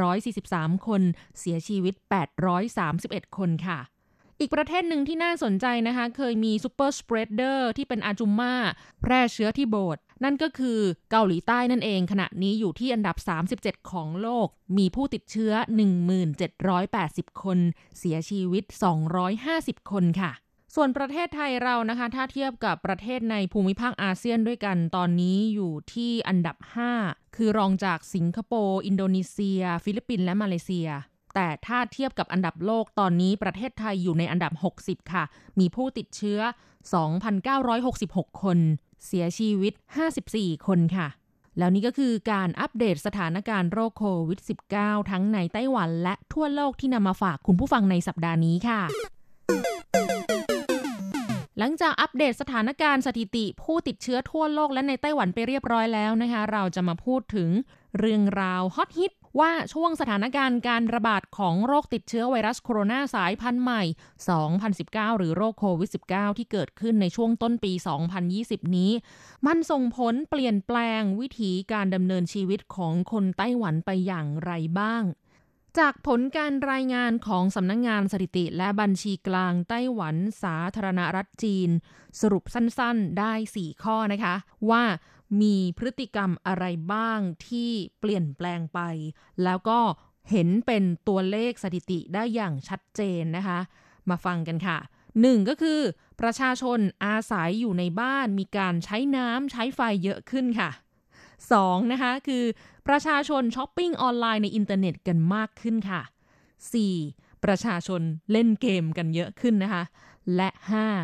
[0.01, 1.03] 1843 คน
[1.39, 1.95] เสียชีวิต
[2.67, 3.79] 831 คนค่ะ
[4.41, 8.55] อีกประเทศหนึ่งที่น่าสนใจนะคะ เคยมี superspreader ที่เป็นอาจุมมา
[9.03, 13.17] แพร่เชื้อที่โบสถ์นั่นก็คือเกาหลีใต้นั่นเองขณะนี้อยู่ที่อันดับ
[13.55, 14.49] 37 ของโลก
[14.79, 15.53] มีผู้ติดเชื้อ
[16.49, 17.59] 1780 คน
[17.99, 18.65] เสียชีวิต
[19.29, 20.33] 250 คนค่ะ
[20.75, 26.57] ส่วนประเทศไทยเรานะคะ ถ้าเทียบกับประเทศในภูมิภาคอาเซียนด้วยกัน ตอนนี้อยู่ที่อันดับ
[26.97, 30.89] 5 คือรองจากสิงคโปร์ อินโดนีเซีย ฟิลิปปินส์และมาเลเซีย
[31.41, 35.25] แต่ถ้าเทียบกับอันดับโลกตอนนี้ประเทศไทยอยู่ในอันดับ 60 ค่ะ
[35.59, 36.41] มีผู้ติดเชื้อ
[37.21, 38.59] 2,966 คน
[39.07, 39.73] เสียชีวิต
[40.15, 41.09] 54 คนค่ะ
[41.59, 44.41] แล้วนี่ก็คือการอัปเดตสถานการณ์โรคโควิด
[44.75, 48.81] -19 ทั้งในไต้หวันและทั่วโลกที่นำมาฝากคุณผู้ฟังในสัปดาห์นี้ค่ะ
[51.59, 57.49] หลังจากอัปเดตสถานการณ์สถิติผู้ติดเชื้อทั่วโลกและในไต้หวันไปเรียบร้อยแล้วนะคะ เราจะมาพูดถึง
[57.99, 63.83] เรื่องราวฮอตฮิต ว่าช่วงสถานการณ์การระบาดของโรคติดเชื้อไวรัสโคโรนาสายพันธุ์ใหม่
[64.51, 67.73] 2019 หรือโรคโควิด -19 ที่เกิดขึ้นในช่วงต้นปี
[68.25, 68.93] 2020 นี้
[69.47, 75.05] มันส่งผลเปลี่ยนแปลงวิถีการดำเนินชีวิตของคนไต้หวันไปอย่างไรบ้าง
[75.79, 81.71] จากผลการรายงานของสำนักงงานสถิติและบัญชีกลางไต้หวันสาธารณรัฐจีน
[82.21, 84.35] สรุปสั้นๆได้ 4 ข้อนะคะ
[84.71, 84.85] ว่า
[85.41, 88.81] มีพฤติกรรมอะไรบ้างที่เปลี่ยนแปลงไป
[89.45, 89.79] แล้วก็
[90.31, 93.59] เห็นเป็นตัวเลขสถิติได้อย่างชัดเจนนะคะ
[94.11, 94.79] มาฟังกันค่ะ
[95.15, 95.49] 1.
[95.49, 95.81] ก็คือ
[96.21, 100.71] ประชาชนอาศัยอยู่ในบ้านมีการใช้น้ำใช้ไฟเยอะขึ้นค่ะ
[101.31, 101.93] 2.
[101.93, 102.45] นะคะคือ
[102.89, 106.03] ประชาชนช้อปปิ้งออนไลน์ในอินเทอร์เน็ตกันมากขึ้นค่ะ
[106.73, 107.45] 4.
[107.45, 109.83] ประชาชนเล่นเกมกันเยอะขึ้นนะคะ
[110.37, 110.49] และ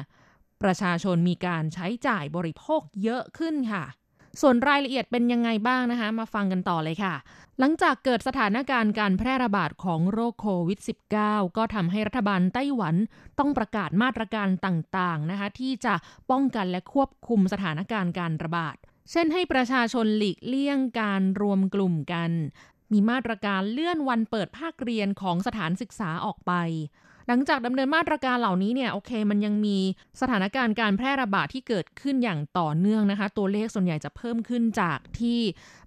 [0.05, 0.63] 5.
[0.63, 3.85] ประชาชนมีการใช้จ่ายบริโภคเยอะขึ้นค่ะ
[4.41, 7.15] ส่วนรายละเอียดเป็นยังไงบ้างนะคะ มาฟังกันต่อเลยค่ะ
[7.61, 10.81] หลังจากเกิดสถานการณ์การแพร่ระบาดของโรคโควิด
[11.19, 12.95] -19 ก็ทำให้รัฐบาลไต้หวัน
[13.39, 15.95] ต้องประกาศมาตรการต่างๆนะคะ ที่จะ
[16.31, 18.77] ป้องกันและควบคุมสถานการณ์การระบาด
[19.11, 22.31] เช่นให้ประชาชนหลีกเลี่ยงการรวมกลุ่มกัน
[22.93, 26.53] มีมาตรการเลื่อนวันเปิดภาคเรียนของสถานศึกษาออกไป
[27.27, 29.79] หลังจากดำเนินมาตรการเหล่านี้เนี่ยโอเค มันยังมี
[30.21, 35.41] สถานการณ์การแพร่ระบาดที่เกิดขึ้นอย่างต่อเนื่องนะคะ ตัวเลขส่วนใหญ่จะเพิ่มขึ้นจากที่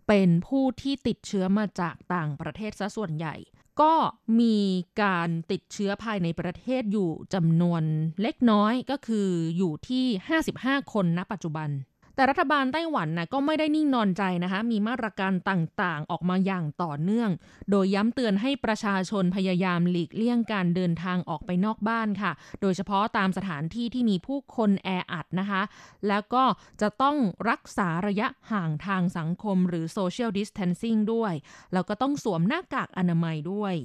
[0.08, 3.36] เป็นผู้ที่ติดเชื้อมาจากต่างประเทศซะส่วนใหญ่
[3.82, 3.94] ก็
[4.40, 4.58] มี
[5.04, 7.84] การติดเชื้อภายในประเทศอยู่จำนวน
[8.22, 10.06] เล็กน้อยก็คืออยู่ที่
[10.50, 11.70] 55 คนณปัจจุบัน
[12.18, 17.30] แต่รัฐบาลไต้หวันนะก็ไม่ได้นิ่งนอนใจนะคะ มีมาตรการต่างๆ ออกมาอย่างต่อเนื่อง
[17.72, 25.62] โดยย้ำเตือนให้ประชาชนพยายามหลีกเลี่ยงการเดินทางออกไปนอกบ้านค่ะ โดยเฉพาะตามสถานที่ที่มีผู้คนแออัดนะคะ
[26.08, 26.44] แล้วก็
[26.82, 27.18] จะต้อง
[27.50, 31.34] รักษาระยะห่างทางสังคมหรือ social distancing ด้วย
[31.74, 33.76] แล้วก็ต้องสวมหน้ากากอนามัยด้วย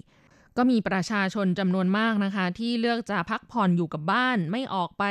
[0.56, 5.04] ก็มีประชาชนจำนวนมากนะคะ ที่เลือกจะพักผ่อนอยู่กับบ้าน ไม่ออกไป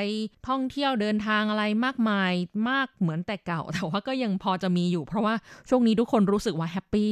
[0.48, 2.34] ท่องเที่ยวเดินทางอะไรมากมาย
[2.70, 5.36] มากเหมือนแต่เก่า แต่ว่าก็ยังพอจะมีอยู่ เพราะว่า
[5.70, 7.12] ช่วงนี้ทุกคนรู้สึกว่าแฮปปี้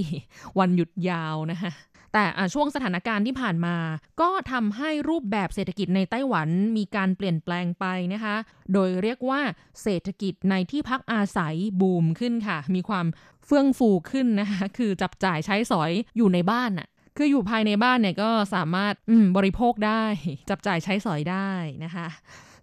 [0.60, 1.72] วันหยุดยาวนะคะ
[2.14, 3.76] แต่ช่วงสถานการณ์ที่ผ่านมา
[4.22, 8.36] ก็ทำให้รูปแบบเศรษฐกิจในไต้หวันมีการเปลี่ยนแปลงไปนะคะ
[8.74, 9.42] โดยเรียกว่า
[9.82, 13.06] เศรษฐกิจในที่พักอาศัยบูมขึ้นค่ะ มีความ
[13.46, 16.88] เฟื่องฟูขึ้นนะคะ คือจับจ่ายใช้สอยอยู่ในบ้านน่ะ
[17.22, 18.94] คืออยู่ภายในบ้านเนี่ยก็สามารถ
[19.38, 20.04] บริโภคได้
[20.50, 21.52] จับจ่ายใช้สอยได้
[21.84, 22.08] นะคะ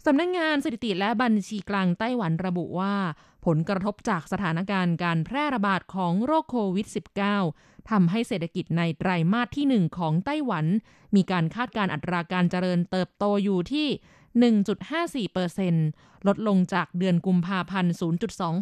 [0.07, 2.95] สำนักงงานสถิติและบัญชีกลางไต้หวันระบุว่า
[3.47, 6.87] ผลกระทบจากสถานการณ์การแพร่ระบาดของโรคโควิด
[7.38, 10.66] -19 ทำให้เศรษฐกิจในไตรมาสที่ 1 ของไต้หวัน
[11.16, 13.88] มีการคาดการอัตราการเจริญเติบโตอยู่ที่
[15.35, 17.92] 1.54%ลดลงจากเดือนกุมภาพันธ์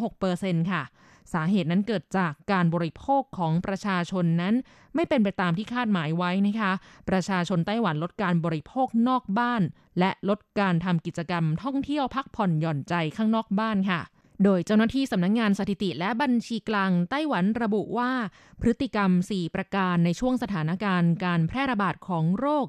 [0.00, 0.83] 0.26%ค่ะ
[1.32, 4.54] สาเหตุนั้นเกิดจากการบริโภคของประชาชนนั้น
[4.94, 6.72] ไม่เป็นไปตามที่คาดหมายไว้นะคะ
[7.08, 9.62] ประชาชนไต้หวันลดการบริโภคนอกบ้าน
[9.98, 14.00] และลดการทำกิจกรรมท่องเที่ยวพักผ่อนหย่อนใจข้างนอกบ้านค่ะ
[14.44, 18.12] โดยเจ้าหน้าที่สำนักงงานสถิติและบัญชีกลางไต้หวันระบุว่า
[18.60, 22.66] พฤติกรรม 4 ประการในช่วงสถานการณ์การแพร่ระบาดของโรค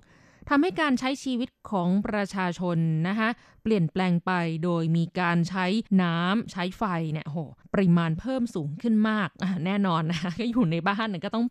[0.49, 2.77] ทำให้การใช้ชีวิตของประชาชน
[3.07, 3.29] นะคะ
[3.63, 4.31] เปลี่ยนแปลงไป
[4.63, 5.65] โดยมีการใช้
[6.01, 7.37] น้ำใช้ไฟเนี่ยโห
[7.73, 9.29] ปริมาณเพิ่มสูงขึ้นมาก
[9.65, 11.45] แน่นอนนะคะก็อยู่ในบ้านก็ต้อง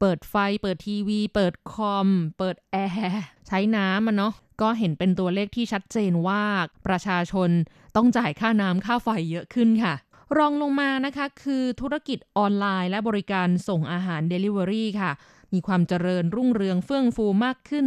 [0.00, 2.08] เปิดไฟ เปิดทีวี เปิดคอม
[2.38, 6.42] เปิดแอร์ใช้น้ำมันเนาะก็เห็นเป็นตัวเลขที่ชัดเจนว่า
[6.86, 7.50] ประชาชน
[7.96, 9.94] ต้องจ่ายค่าน้ำค่าไฟเยอะขึ้นค่ะ
[10.38, 15.10] รองลงมานะคะคือธุรกิจออนไลน์และบริการส่งอาหาร Delivery ค่ะ
[15.52, 17.86] มีความเจริญรุ่งเรืองเฟื่องฟูมากขึ้น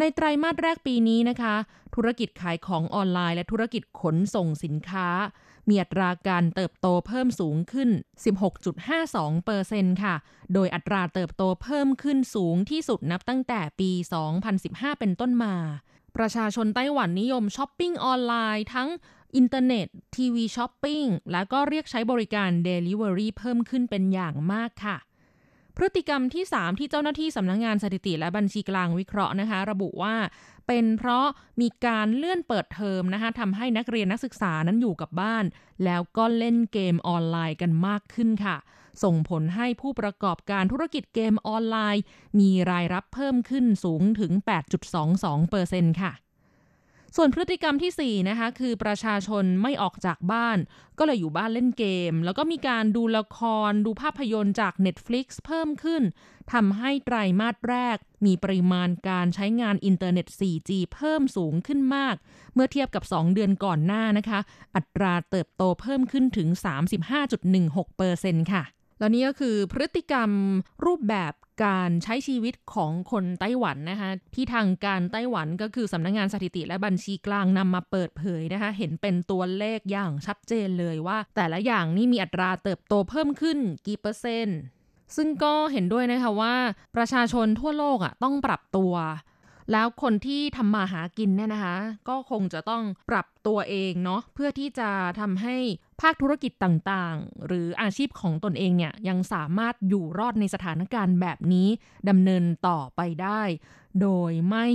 [0.00, 1.54] ในไตรมาสแรกปีนี้นะคะ
[1.94, 5.08] ธุรกิจขายของออนไลน์และธุรกิจขนส่งสินค้า
[5.68, 7.90] มีอัตราการเติบโตเพิ่มสูงขึ้น
[8.66, 10.14] 16.52เปอร์เซ็นต์ค่ะ
[10.54, 13.90] โดยอัตราเติบโตเพิ่มขึ้นสูงที่สุดนับตั้งแต่ปี
[14.46, 15.54] 2015 เป็นต้นมา
[16.16, 18.88] ประชาชนไต้หวันนิยมช้อปปิ้งออนไลน์ทั้ง
[19.36, 19.86] อินเทอร์เน็ต
[20.16, 24.96] ทีวีช้อปปิ้ง และก็เรียกใช้บริการ Delivery เพิ่มขึ้นเป็นอย่างมากค่ะ
[25.76, 30.14] พฤติกรรมที่ 3 ที่เจ้าหน้าที่สำนักงงานสถิติและบัญชีกลางวิเคราะห์นะคะ ระบุว่า
[30.66, 31.26] เป็นเพราะ
[31.60, 35.44] มีการเลื่อนเปิดเทอมนะคะทำให้นักเรียนนักศึกษานั้นอยู่กับบ้าน
[35.84, 38.56] แล้วก็เล่นเกมออนไลน์กันมากขึ้นค่ะ
[39.02, 42.02] ส่งผลให้ผู้ประกอบการธุรกิจเกมออนไลน์
[42.40, 44.32] มีรายรับเพิ่มขึ้นสูงถึง
[45.16, 46.12] 8.22%ค่ะ
[47.16, 50.58] ส่วนพฤติกรรมที่ 4 นะคะ คือประชาชนไม่ออกจากบ้าน
[50.98, 56.02] ก็เลยอยู่บ้านเล่นเกม แล้วก็มีการดูละครดูภาพยนตร์จาก Netflix เพิ่มขึ้น
[56.52, 57.96] ทำให้ไตรมาสแรก
[58.26, 62.14] มีปริมาณการใช้งานอินเทอร์เน็ต 4G เพิ่มสูงขึ้นมาก
[62.54, 64.40] เมื่อเทียบกับ 2 เดือนก่อนหน้านะคะ
[64.76, 66.48] อัตราเติบโตเพิ่มขึ้นถึง
[67.70, 68.62] 35.16%ค่ะ
[69.00, 70.30] แล้วนี่ก็คือพฤติกรรม
[70.84, 71.32] รูปแบบ
[71.64, 84.58] การใช้ชีวิตของคนไต้หวันนะคะที่ทางการไต้หวันก็คือสำนักงงานสถิติและบัญชีกลางนำมาเปิดเผยนะคะเห็นเป็นตัวเลขอย่างชัดเจนเลยว่า แต่ละอย่างนี่มีอัตราเติบโตเพิ่มขึ้นกี่เปอร์เซ็นต์
[85.16, 86.54] ซึ่งก็เห็นด้วยนะคะว่า
[86.96, 88.94] ประชาชนทั่วโลกอะต้องปรับตัว
[89.72, 91.76] แล้วคนที่ทำมาหากินเนี่ยนะคะ
[92.08, 95.56] ก็คงจะต้องปรับตัวเองเนาะเพื่อที่จะทำให้
[96.00, 101.68] ภาคธุรกิจต่างๆ หรืออาชีพของตนเองเนี่ยยังสามารถอยู่รอดในสถานการณ์แบบนี้
[102.08, 103.42] ดำเนินต่อไปได้
[104.00, 104.66] โดยไม่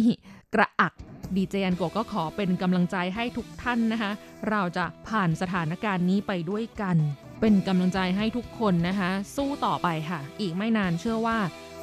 [0.53, 0.93] กระอัก
[1.35, 4.11] ดีเจอันโกก็ขอเป็นกำลังใจให้ทุกท่านนะคะ
[4.49, 6.97] เราจะผ่านสถานการณ์นี้ไปด้วยกัน
[7.39, 11.37] เป็นกำลังใจให้ทุกคนนะคะ สู้ต่อไปค่ะ อีกไม่นานเชื่อว่า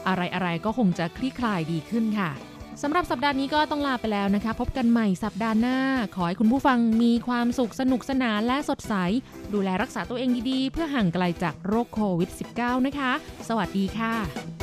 [0.09, 2.31] อะไรๆก็คงจะคลี่คลายดีขึ้นค่ะ
[2.83, 5.79] สำหรับสัปดาห์นี้ก็ต้องลาไปแล้วนะคะ พบกันใหม่สัปดาห์หน้า
[6.15, 8.95] ขอให้คุณผู้ฟังมีความสุขสนุกสนานและสดใส
[9.55, 13.13] ดูแลรักษาตัวเองดีๆ เพื่อห่างไกลจากโรคโควิด -19 นะคะ
[13.49, 14.62] สวัสดีค่ะ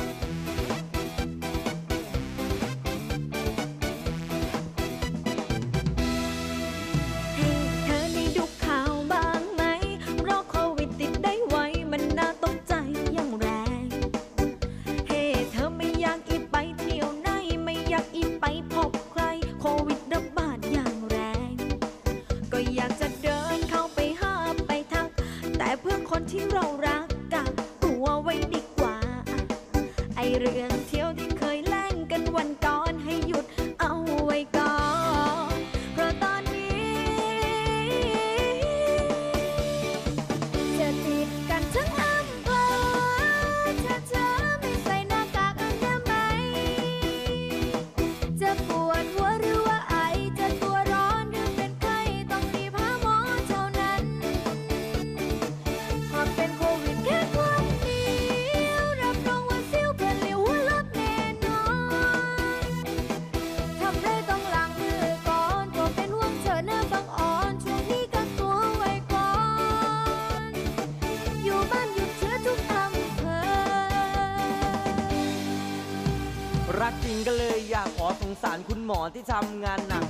[79.14, 80.04] ที่ทำงานหนัก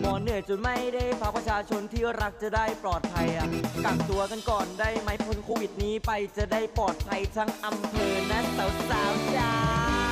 [0.00, 3.48] หมอเหนื่อยจนไม่ได้พาประชาชนที่รักจะได้ปลอดภัยอะ
[3.84, 8.40] กักตัวกันก่อนได้ไหมพ้นโควิดนี้ไปจะได้ปลอดภัยทั้งอำเภอนะ
[8.90, 10.11] สาวๆจ้า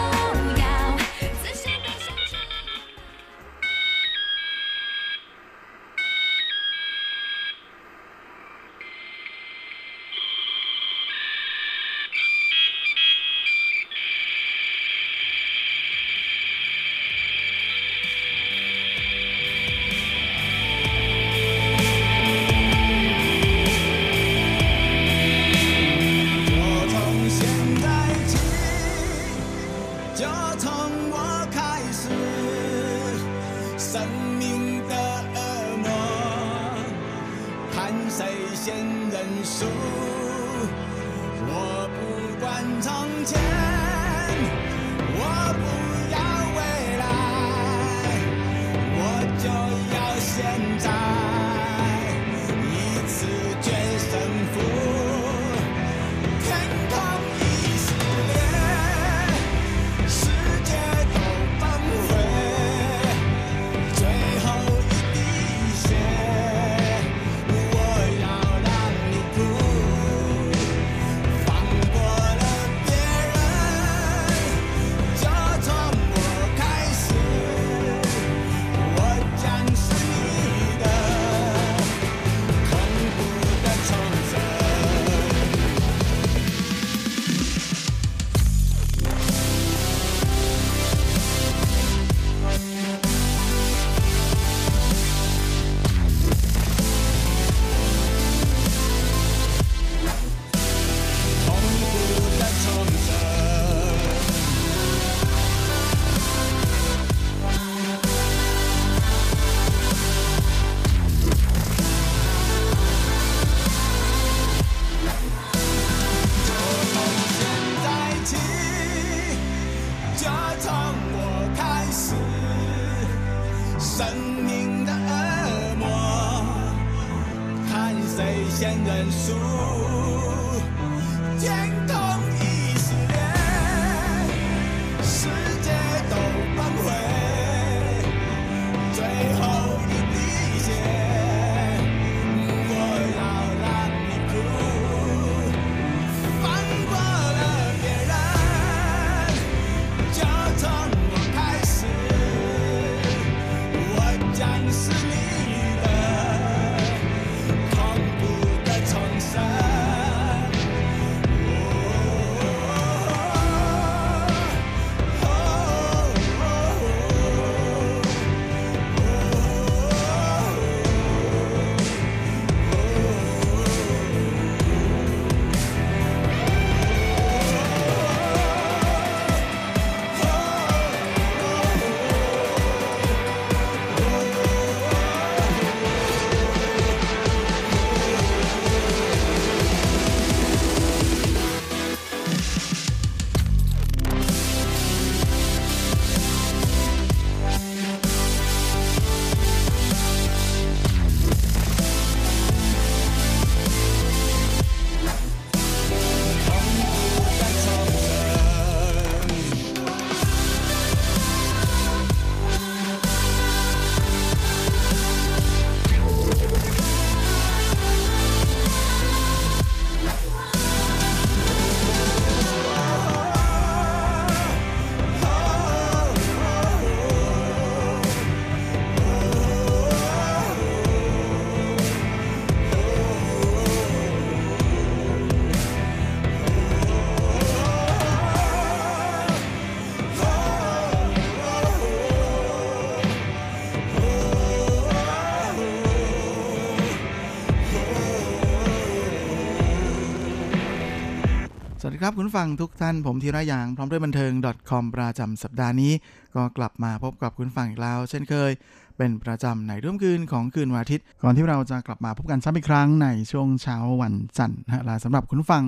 [252.03, 254.31] ครับคุณฟังทุกท่านผมธีระยางพร้อมด้วยบันเทิง
[254.69, 255.93] .com ประจำสัปดาห์นี้
[256.35, 258.51] ก็กลับมาพบกับคุณฟังอีกแล้ว เช่นเคย
[258.97, 265.63] เป็นประจำในช่วงคืนของคืนวันอาทิตย์ ก่อนที่เราจะกลับมาพบกันซ้ำอีกครั้งในช่วงเช้าวันจันทร์นะและสำหรับคุณฟัง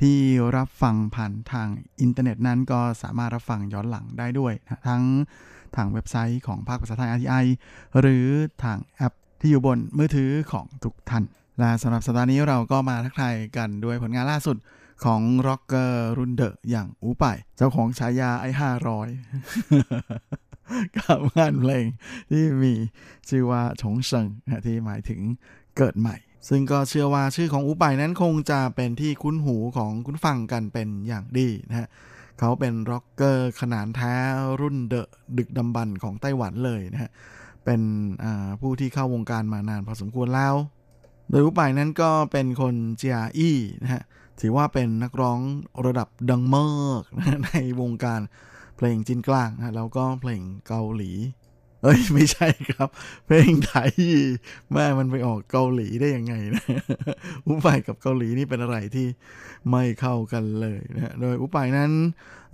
[0.00, 0.16] ที่
[0.56, 1.68] รับฟังผ่านทาง
[2.00, 5.02] อินเทอร์เน็ตนั้นก็สามารถรับฟังย้อนหลังได้ด้วยนะทั้ง
[5.76, 7.44] ทางเว็บไซต์ของภาคภาษาไทย RTI
[8.00, 8.26] หรือ
[8.64, 11.24] ทางแอปที่อยู่บนมือถือของทุกท่าน
[11.58, 14.58] และสำหรับสัปดาห์นี้เราก็มาทักทายกันด้วยผลงานล่าสุด
[15.04, 17.24] ของร็อกเกอร์รุ่นเดอะอย่างอูไป
[17.56, 19.08] เจ้าของฉายาไอ้ห้าร้อย
[20.96, 21.84] กับงานเพลง
[22.30, 22.74] ที่มี
[23.28, 25.20] ชื่อว่า重生 นะที่หมายถึง
[25.76, 26.16] เกิดใหม่
[26.48, 31.88] ซึ่งก็เชื่อว่าชื่อของอูไปนั้นคงจะเป็นที่คุ้นหูของคุณฟังกันเป็นอย่างดีนะฮะ
[32.38, 34.14] เขาเป็นร็อกเกอร์ขนานแท้
[34.60, 37.10] รุ่นเดอะดึกดำบรรพ์ของไต้หวันเลยนะฮะ
[37.64, 37.80] เป็น
[38.60, 40.54] ผู้ที่เข้าวงการมานานพอสมควรแล้ว
[41.30, 44.02] โดยอูไปนั้นก็เป็นคนเจียอี้นะฮะ
[44.40, 45.40] ถือว่าเป็นนักร้อง
[45.86, 47.02] ระดับดังมาก
[47.44, 48.20] ในวงการ
[48.76, 51.12] เพลงจีนกลางนะแล้วก็เพลงเกาหลี
[51.82, 52.88] เอ้ยไม่ใช่ครับ
[53.26, 53.92] เพลงไทย
[54.72, 56.64] แม่มันไปออกเกาหลีได้ยังไงนะ
[57.46, 59.06] อุปายกับเกาหลีนี่เป็นอะไรที่
[59.70, 61.90] ไม่เข้ากันเลยนะโดยอุปายนั้น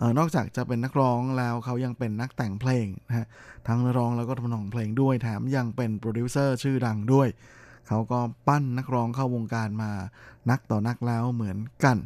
[0.01, 3.26] อนอกจากจะเป็นนักร้องแล้วเขายังเป็นนักแต่งเพลงนะฮะ
[3.68, 7.28] ทั้งร้องแล้วก็ทำนองเพลงด้วยแถมยังเป็นโปรดิวเซอร์ชื่อดังด้วย
[7.89, 9.91] เขาก็ปั้นนักร้องเข้าวงการมา
[10.51, 11.99] นักต่อนักแล้วเหมือนกัน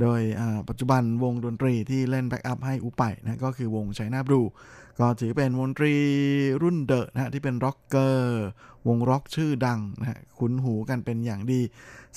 [0.00, 0.20] โดย
[0.68, 4.40] ปัจจุบันวงดนตรีที่เล่น backup ให้อุไปนะก็คือวง China Blue
[4.98, 5.94] ก็ถือเป็นวงดนตรี
[6.62, 8.44] รุ่นเดอะนะที่เป็นร็อกเกอร์
[8.88, 11.60] วงร็อกชื่อดังนะคุ้นหูกันเป็นอย่างดี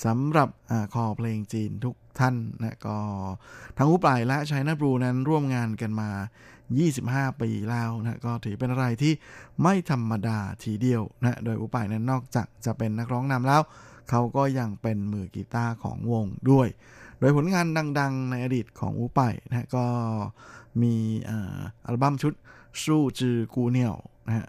[0.04, 2.96] สำหรับอคอเพลงจีนทุกท่านนะก็
[3.78, 6.10] ทั้งอุปายและ China Blue นั้นร่วมงานกันมา
[6.72, 9.12] 25 ปีแล้วนะก็ถือเป็นอะไรที่
[9.62, 13.62] ไม่ธรรมดาทีเดียวนะโดยอุปายนั้นนอกจากจะเป็นนักร้องนำแล้ว
[14.10, 16.68] เขาก็ยังเป็นมือกีตาร์ของวงด้วย
[17.18, 17.66] โดยผลงาน
[17.98, 19.86] ดัง ๆ ในอดีตของอูไปนะก็
[20.82, 20.94] มี
[21.28, 22.32] อัลบั้มชุด
[22.84, 23.96] สู้จือกูเนียว
[24.26, 24.46] นะฮะ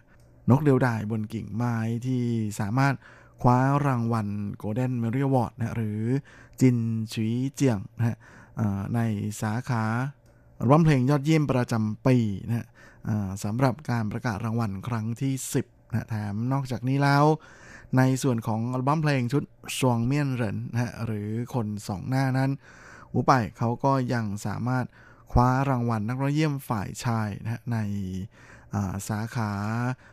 [0.49, 2.21] นกเดียวดายบนกิ่งไม้ที่
[2.59, 2.93] สามารถ
[3.41, 4.27] คว้ารางวัล
[4.61, 6.01] Golden m e r i Award นะหรือ
[6.61, 6.77] จิน
[7.13, 8.17] ชีเจียงนะฮะ
[8.95, 8.99] ใน
[9.41, 9.83] สาขา
[10.59, 12.67] อัลบั้มเพลงยอดเยี่ยมประจำปีนะฮะ
[13.43, 15.33] สำหรับการประกาศรางวัลครั้งที่
[15.63, 17.25] 10นะแถมนอกจากนี้แล้ว
[17.97, 19.43] ในส่วนของอัลบั้มเพลงชุด
[19.79, 22.51] สวงเมียนเหรินนะฮะหรือคนสองหน้านั้น
[23.11, 24.85] อูไปเขาก็ยังสามารถ
[25.31, 27.77] คว้ารางวัลนักร้องเยี่ยมฝ่ายชายนะฮะใน
[29.09, 29.51] สาขา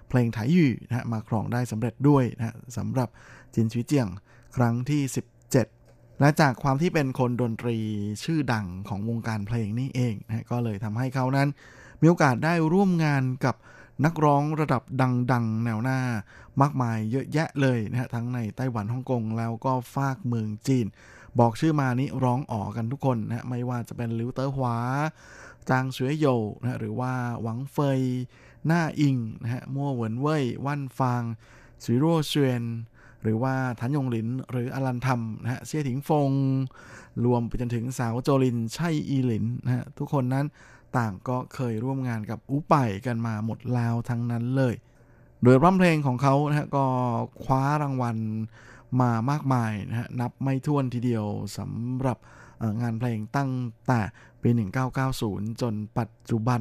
[0.09, 3.09] เพลงไถหยู่นะฮะมาครองได้สำเร็จด้วยนะฮะสำหรับ
[3.55, 4.09] จินชีเจียง
[4.57, 5.03] ครั้งที่
[5.49, 5.82] 17
[6.23, 7.79] และจากความที่เป็นคนดนตรี
[8.25, 11.49] ชื่อดังของวงการเพลงนี่เองนะก็เลยทำให้เขานั้น
[12.01, 13.55] มีโอกาสได้ร่วมงานกับ
[14.05, 14.83] นักร้องระดับ
[15.33, 16.01] ดังๆ แนวหน้า
[16.61, 20.87] มากมายเยอะแยะเลยนะฮะทั้งในไต้หวันฮ่องกงแล้วก็ฟากเมืองจีน
[21.39, 24.77] บอกชื่อมานี้ร้องอ๋อกันทุกคนนะฮะไม่ว่าจะเป็นลิวเตอร์หวา
[25.69, 26.27] จางเสวยโย
[26.61, 27.13] นะหรือว่า
[27.43, 28.01] หวังเฟย
[28.67, 31.23] หน้าอิงนะฮะมั่วเหวินเว่ยว่านฟาง
[31.85, 32.63] สีโร่เชวน
[33.23, 36.31] หรือว่าทันยงหลิน หรืออลันทำนะฮะเสี่ยถิงฟง
[37.25, 40.47] รวมไปจนถึงสาวโจลินใช่อีหลินนะฮะทุกคนนั้น
[40.97, 42.75] ต่างก็เคยร่วมงานกับอูไป
[43.07, 44.75] กันมาหมดแล้วทั้งนั้นเลย
[45.43, 46.85] โดยร่ำเพลงของเขานะฮะก็
[47.43, 48.17] คว้ารางวัล
[49.01, 51.25] มามากมายนะฮะนับไม่ถ้วนทีเดียว
[51.59, 52.19] สำหรับ
[52.83, 53.51] งานเพลงตั้ง
[53.87, 54.01] แต่
[54.43, 54.51] ปี
[55.05, 56.61] 1990 จนปัจจุบัน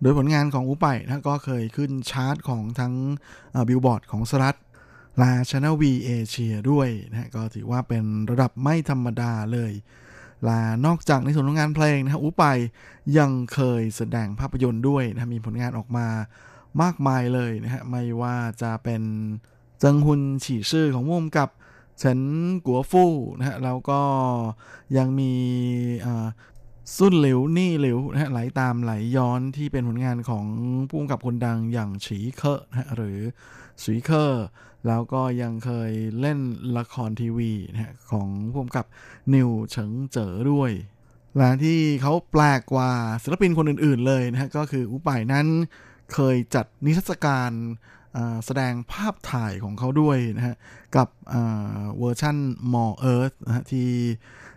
[0.00, 2.94] โดยผลงานของอูไปนะก็เคยขึ้นชาร์ตของทั้ง
[3.68, 4.56] บิลบอร์ดของสหรัฐ
[5.22, 9.72] และ Channel V เอเชียด้วยนะก็ถือว่าเป็นระดับไม่ธรรมดาเลย
[10.48, 12.46] ลานอกจากในส่วนของงานเพลงนะฮะอูไป
[13.18, 16.06] ยังเคยแสดงภาพยนตร์ด้วยนะมีผลงานออกมา
[16.82, 19.02] มากมายเลยนะฮะไม่ว่าจะเป็น
[19.80, 21.50] เจิงฮุนฉี่ชื่อของวงกับ
[21.98, 22.20] เฉิน
[22.66, 24.00] กัวฟู่นะฮะแล้วก็
[24.96, 25.32] ยังมี
[26.96, 30.46] สุนหลิวนี่หลิวนะฮะไหลตามไหลย้อนที่เป็นผลงานของ
[30.88, 33.18] ผู้กำกับคนดังอย่างฉีเคอนะฮะหรือ
[33.82, 34.44] สีเคอร์
[34.86, 36.38] แล้วก็ยังเคยเล่น
[36.78, 38.86] ละครทีวีนะของผู้กำกับ
[39.34, 40.72] นิวเฉิงเจ๋อด้วย
[41.36, 42.90] และที่เขาแปลกกว่า
[43.22, 45.46] ศิลปินคนอื่นๆเลยนะฮะก็คืออุป่ายนั้น
[46.14, 47.52] เคยจัดนิทรรศการ
[48.44, 50.56] แสดงภาพถ่ายของเขาด้วยนะฮะ
[50.96, 52.36] กับเวอร์ชั่น
[52.72, 53.88] มอเอิร์ธนะฮะที่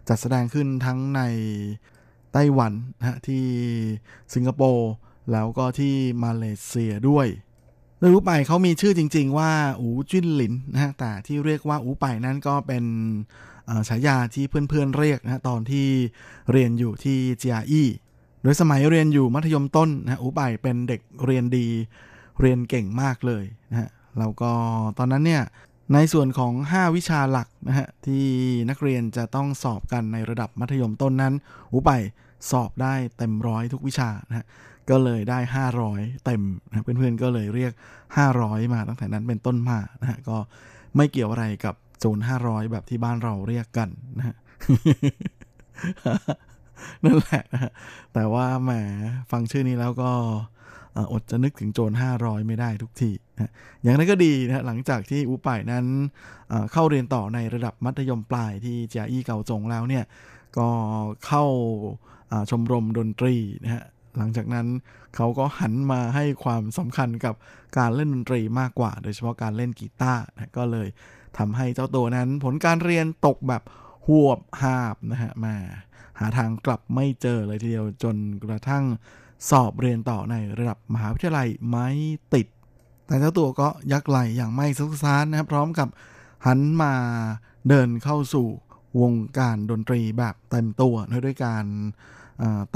[0.08, 1.22] จัดแสดงขึ้นทั้งใน
[2.34, 3.46] ไต้หวันนะฮะที่
[4.34, 4.92] สิงคโปร์
[5.32, 7.28] แล้วก็ที่มาเลเซียด้วย
[8.00, 12.84] โดยอูไปเขามีชื่อจริง ๆ ว่าอูจิ้นหลินนะฮะแต่ที่เรียกว่าอูไปนั้นก็เป็น
[13.90, 15.88] ฉายาที่เพื่อนๆเรียกนะตอนที่
[16.52, 17.88] เรียนอยู่ที่เจียอี้
[18.44, 21.68] โดยสมัยเรียนอยู่มัธยมต้นนะอูไปเป็นเด็กเรียนดี
[22.42, 23.90] เรียนเก่งมากเลยนะฮะ
[24.20, 24.52] แล้วก็
[24.98, 25.44] ตอนนั้นเนี่ย
[25.94, 28.26] ในส่วนของ 5 วิชาหลักนะฮะที่
[28.70, 31.34] นักเรียนจะต้องสอบกันในระดับมัธยมต้นนั้น
[31.72, 31.92] อูไป
[32.52, 34.46] สอบได้เต็มร้อยทุกวิชานะฮะ
[34.90, 35.40] ก็เลยได้
[35.82, 37.72] 500 เต็มนะเพื่อนๆก็เลยเรียก
[38.24, 40.38] 500 มาตั้งแต่นั้นเป็นต้นมานะฮะก็
[40.96, 44.36] ไม่เกี่ยวอะไรกับโจน500 แบบที่บ้านเราเรียกกันนะฮะ
[47.06, 47.72] นั่นแหละนะ
[48.14, 48.72] แต่ว่าแหม
[49.32, 50.12] ฟังชื่อนี้แล้วก็
[51.12, 55.86] อดจะนึกถึงโจร500 ไม่ได้ทุกทีนะอย่างนั้นก็ดีนะหลังจากที่อูป่ายนั้น
[56.72, 60.04] เข้าเรียนต่อในระดับมัธยมปลายที่เจียอี้เกาจงแล้วเนี่ย
[60.58, 60.68] ก็
[61.26, 61.44] เข้า
[62.50, 63.84] ชมรมดนตรีนะฮะ
[64.18, 64.68] หลังจากนั้น
[65.16, 67.36] เขาก็หันมาให้ความสำคัญกับ
[67.78, 70.88] การเล่นดนตรีมากกว่า โดยเฉพาะการเล่นกีตาร์นะก็เลย
[71.38, 73.64] ทำให้เจ้าตัวนั้นผลการเรียนตกแบบ
[74.08, 75.56] หวบหาบนะฮะมา
[76.20, 78.84] หาทางกลับไม่เจอเลยทีเดียวจนกระทั่ง
[79.50, 81.88] สอบเรียนต่อในระดับมหาวิทยาลัยไม่
[82.34, 82.48] ติด
[83.08, 85.88] แต่เจ้าตัวก็ยักไหลอย่างไม่ซุกซานนะครับพร้อมกับ
[86.46, 86.94] หันมา
[87.70, 88.48] เดินเข้าสู่
[89.02, 90.96] วงการดนตรีแบบเต็มตัว
[91.26, 91.66] ด้วยการ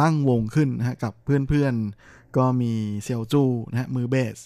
[0.01, 4.38] ตั้งวงขึ้นนะฮะกับเพื่อนๆ ก็มีเซียวจูนะฮะมือเบส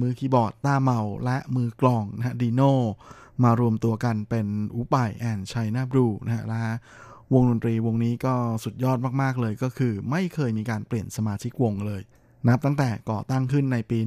[0.00, 2.62] มือคีย์บอร์ดต้าเมาและมือกลองนะฮะดีโน
[3.44, 6.58] มารวมตัวกันเป็นอูป่ายแอนชัยนาบรูนะฮะและ
[7.34, 8.34] วงดนตรีวงนี้ก็
[8.64, 12.02] สุดยอดมากๆเลยก็คือไม่เคยมีการเปลี่ยนสมาชิกวงเลย
[12.48, 13.98] นับตั้งแต่ก่อตั้งขึ้นในปี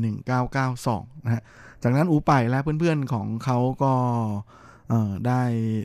[0.60, 1.44] 1992 นะฮะ
[1.84, 3.94] จากนั้นอูไปและเพื่อนๆของเขาก็
[5.28, 5.42] ได้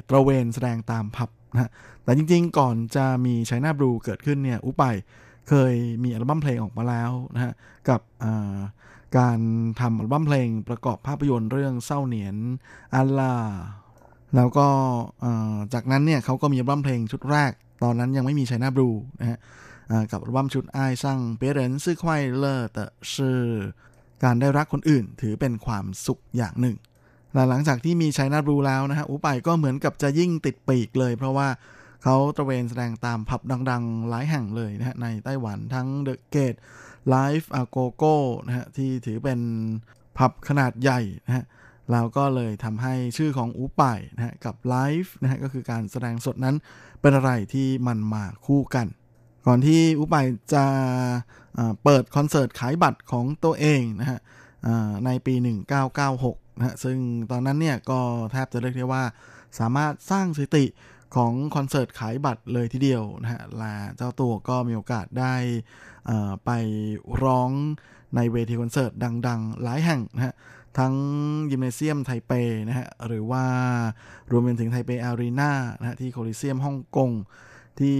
[0.08, 1.70] ตระเวนแสดงตามผับนะ
[2.08, 4.84] แต่จริงๆ ก่อนจะมีไชน่าบลูเกิดขึ้นเนี่ยอูไป
[5.48, 7.52] เคยมีอัลบั้มเพลงออกมาแล้วนะฮะ
[7.88, 8.00] กับ
[9.18, 9.38] การ
[9.80, 12.36] ทำอัลบั้มเพลงประกอบภาพยนตร์เรื่องเศร้าเหนียน
[12.94, 13.34] อัลลา
[14.36, 14.68] แล้วก็
[15.74, 17.52] จากนั้นเนี่ยเขาก็มีอัลบั้มเพลงชุดแรก
[17.82, 18.88] ตอนนั้นยังไม่มีไชน่าบลู
[19.20, 19.38] นะฮะ
[20.10, 22.84] กับอัลบั้มชุดไอ้ายสร้างเปเรนซื่อควายเลอแต่
[23.14, 23.38] ชื่อ
[24.24, 26.76] การได้รักคนอื่นถือเป็นความสุขอย่างหนึ่ง
[27.50, 31.48] หลังจากที่มีไชัยนาบลูแล้วนะฮะอูไปก็เหมือนกับจะยิ่งติดปีกเลย เพราะว่า
[32.02, 33.40] เขาตระเวนแสดงตามผับ
[33.70, 36.58] ดังๆ หลายแห่งเลยนะฮะในไต้หวันทั้ง The Gate
[37.14, 38.14] Live a g o g o
[38.46, 39.40] นะฮะที่ถือเป็น
[40.18, 41.44] ผับขนาดใหญ่นะฮะ
[41.92, 46.56] แล้วก็เลยทำให้ชื่อของอูป่ายนะฮะกับ Live นะฮะก็คือการแสดงสดนั้น
[47.00, 48.86] เป็นอะไรที่มันมาคู่กัน
[49.46, 50.64] ก่อนที่อุปายจะ
[51.84, 54.18] เปิดคอนเสิร์ตขายบัตรของตัวเองนะฮะ
[54.66, 55.34] อ่าในปี
[55.96, 56.98] 1996นะฮะซึ่ง
[57.30, 58.00] ตอนนั้นเนี่ยก็
[58.32, 59.04] แทบจะเรียกได้ว่า
[59.58, 60.64] สามารถสร้างสถิติ
[61.16, 65.34] ของคอนเสิร์ตขายบัตรเลยทีเดียวนะฮะและเจ้าตัวก็มีโอกาสได้
[66.44, 66.50] ไป
[67.22, 67.50] ร้อง
[68.16, 68.92] ในเวทีคอนเสิร์ต
[69.26, 70.34] ดังๆ หลายแห่งนะฮะ
[70.78, 70.94] ทั้ง
[71.50, 72.32] ยิมเนเซียมไทเป
[72.68, 73.44] นะฮะหรือว่า
[74.30, 77.10] รวมไปถึง Taipei Arena นะฮะที่ Coliseum ฮ่องกง
[77.78, 77.98] ที่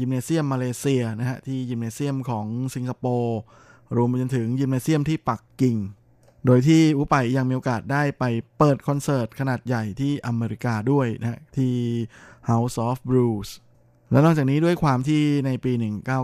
[0.00, 3.38] ยิมเนเซียมมาเลเซียนะฮะที่ยิมเนเซียมของสิงคโปร์
[3.96, 5.76] รวมไปจนถึงยิมเนเซียมที่ปักกิ่ง
[6.46, 8.24] โดยที่อุไปยังมีโอกาสได้ไป
[8.58, 11.74] เปิดคอนเสิร์ตขนาดใหญ่ที่อเมริกาด้วยนะที่
[12.50, 13.50] House of Blues
[14.10, 15.72] และนอกจากนี้ด้วยความที่ในปี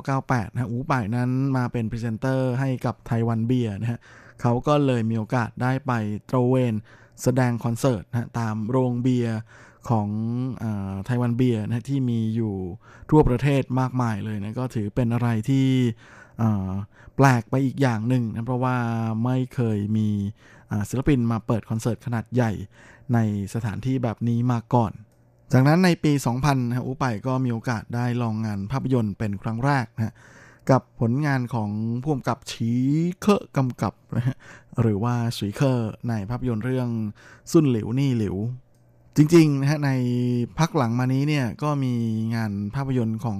[0.02, 4.00] 1998 นะอูป่ายนั้นมาเป็นพรีเซนเตอร์ให้กับไต้หวันเบียร์นะฮะ
[4.40, 5.92] เขาก็เลยมีโอกาสได้ไป
[6.30, 6.74] ตระเวน
[7.22, 9.38] แสดงคอนเสิร์ตนะตามโรงเบียร์
[9.88, 10.08] ของ
[11.06, 12.54] ไต้หวันเบียร์นะที่มีอยู่
[13.10, 15.66] ทั่วประเทศมากมายเลยนะก็ถือเป็นอะไรที่
[17.11, 18.76] เแปลกไปอีกอย่างหนึ่งนะเพราะว่า
[19.24, 20.08] ไม่เคยมี
[20.88, 22.52] ศิลปินมาเปิดคอนเสิร์ตขนาดใหญ่
[23.14, 23.18] ใน
[23.54, 24.92] สถานที่แบบนี้มาก่อน
[25.52, 30.14] จากนั้นในปี 2000นะอูไปก็มีโอกาสได้ลองงานภาพยนตร์เป็นครั้งแรกนะ
[30.70, 31.70] กับผลงานของ
[32.02, 32.70] ผู้กำกับชี
[33.20, 34.36] เคอร์กำกับนะฮะ
[34.80, 36.88] หรือว่าสุยเคอร์ในภาพยนตร์เรื่อง
[37.52, 38.36] สุนหลิวนี่หลิว
[39.16, 39.90] จริงๆนะฮะใน
[40.58, 41.94] พักหลังมานี้เนี่ยก็มี
[42.34, 43.38] งานภาพยนตร์ของ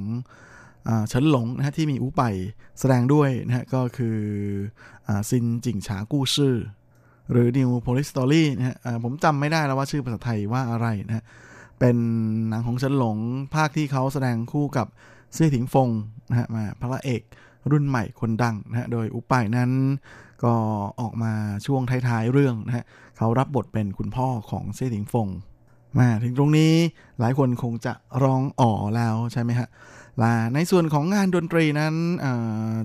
[1.09, 2.23] เฉินหลงนะฮะที่มีอูไป
[2.81, 4.19] แสดงด้วยนะฮะก็คือ
[5.07, 6.57] อาซินจิงฉากู้ชื่อ
[7.31, 11.25] หรือ New Police Story นะฮะอ่าผมจำไม่ได้แล้วว่าชื่อภาษาไทยว่าอะไรนะฮะ
[11.79, 11.97] เป็น
[12.49, 13.19] หนังของเฉินหลง
[13.55, 14.87] ภาคที่เขาแสดงคู่กับ
[15.35, 15.89] เซี่ยถิงฟง
[16.31, 17.23] นะฮะมาพระเอก
[17.71, 19.71] รุ่นใหม่คนดังนะฮะ โดยอุปายนั้น
[20.45, 20.55] ก็
[21.01, 21.33] ออกมา
[21.67, 22.85] ช่วงท้ายๆเรื่องนะฮะ
[23.19, 25.29] เขารับบทเป็นคุณพ่อของเซี่ยถิงฟง
[25.99, 26.73] มาถึงตรงนี้
[27.21, 29.69] หลายคนคงจะร้องอ๋อแล้วใช่ไหมฮะ
[30.19, 31.95] และในส่วนของงานดนตรีนั้น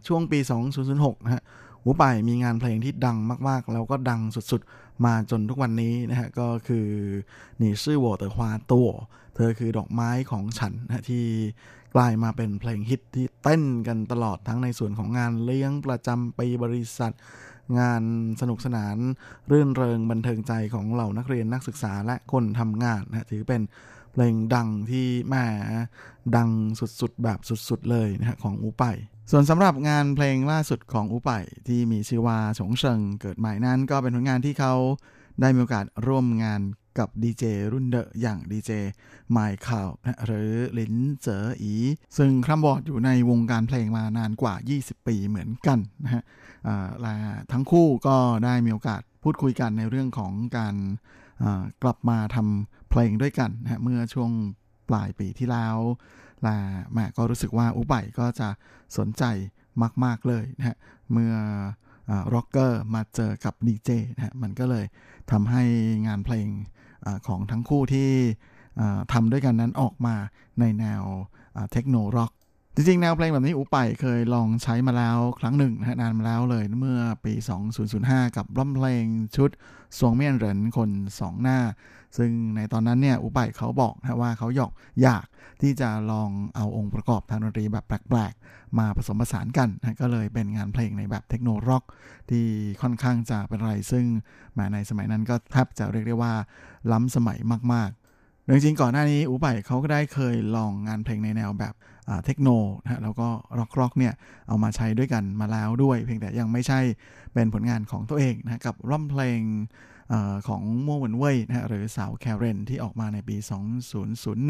[0.08, 0.40] ช่วงปี
[0.84, 1.44] 2006 นะฮะ
[1.84, 3.18] หูป่ายมีงานเพลงที่ดัง
[3.50, 6.88] มาก ๆ แล้วก็ดังสุด ๆ มาจนทุกวันนี้นะฮะ ก็คือ
[7.62, 8.90] นี่ชื่อวอเตอร์ฮวาตัว
[9.36, 11.26] เธอคือดอกไม้ของฉันนะที่
[11.96, 17.14] กลายมาเป็นเพลงฮิตที่เต้นกันตลอดทั้งในส่วนของงานเลี้ยงประจำปีบริษัท
[17.80, 18.04] งาน
[18.42, 18.98] สนุกสนาน
[19.52, 23.62] รื่นเริงบันเทิงใจของเหล่านักเรียนนักศึกษาและคนทำงานนะถือเป็น
[24.18, 25.46] เพลงดังที่แหม่
[26.36, 26.50] ดัง
[26.80, 27.40] สุดๆ แบบ
[27.70, 28.84] สุดๆ เลยนะฮะของอูไป
[29.32, 31.32] ส่วนสำหรับงานเพลงล่าสุดของอูไป
[31.68, 34.74] ที่มีชื่อว่าฉงเชิงเกิดใหม่นั้น ก็เป็นผลงานที่เขา
[35.42, 36.62] ได้มีโอกาสร่วมงาน
[37.00, 37.44] กับดีเจ
[37.74, 38.72] รุ่นเดอะอย่างดีเจ
[39.32, 41.74] ไมค์ข่าวนะหรือลินเจออี
[42.18, 46.24] ซึ่งคร่ำบอดอยู่ในวงการเพลงมานานกว่า 20 ปีเหมือนกันนะฮะ
[46.68, 47.16] อ่าและ
[47.52, 50.76] ทั้งคู่ก็ได้มีโอกาสพูดคุยกันในเรื่องของการ
[51.84, 54.32] กลับมาทำเพลงด้วยกันนะเมื่อช่วง
[54.90, 55.78] ปลายปีที่แล้ว
[56.44, 56.56] และ
[56.94, 58.50] แม่ก็รู้สึกว่าอุบัยก็จะ
[58.98, 59.24] สนใจ
[60.04, 60.78] มาก ๆ เลยนะฮะ
[61.12, 61.34] เมื่อ
[62.34, 64.86] ร็อกเกอร์มาเจอกับดีเจนะฮะมันก็เลย
[65.32, 65.64] ทำให้
[66.08, 66.48] งานเพลง
[67.06, 68.10] อของทั้งคู่ที่
[69.14, 70.16] ทำด้วยกันนั้นออกมา
[70.60, 71.04] ในแนว
[71.72, 72.32] เทคโนร็อก
[72.80, 77.34] จริงๆ แนวเพลงแบบนี้อูไปเคยลองใช้มาแล้วครั้งหนึ่งนะนานมาแล้วเลยเมื่อปี
[77.86, 79.06] 2005 กับร่ำเพลง
[79.36, 79.50] ชุด
[79.98, 81.60] สวงเมียนเหรินคนสองหน้า
[82.18, 84.72] ซึ่งในตอนนั้นเนี่ยอูไปเขาบอกนะว่าเขาหยอก
[85.02, 85.26] อยาก
[85.62, 91.84] ที่จะลองเอาองค์ประกอบทางดนตรีแบบแปลกๆ มาผสมผสานกันนะก็เลยเป็นงานเพลงในแบบเทคโนร็อก
[92.30, 92.46] ที่
[92.82, 94.06] ค่อนข้างจะเป็นอะไร ซึ่ง
[94.58, 96.34] มาในสมัยนั้นก็แทบจะเรียกได้ว่า
[96.92, 97.38] ล้ำสมัย
[97.74, 101.74] มากๆจริงๆก่อนหน้านี้อูไปเขาก็ได้เคยลองงานเพลงในแนวแบบ
[102.26, 102.50] เทคโน
[102.84, 103.28] นะฮะแล้วก็
[103.60, 104.14] ร็อกร็อกเนี่ย
[104.48, 106.80] เอามาใช้ด้วยกันมาแล้วด้วย เพียงแต่ยังไม่ใช่
[107.34, 109.42] เป็นผลงานของตัวเองนะกับร่ำเพลง
[110.12, 110.14] อ
[110.48, 113.36] ของม่วเหวินเว่ยนะฮะหรือสาวแคเรนที่ออกมาในปี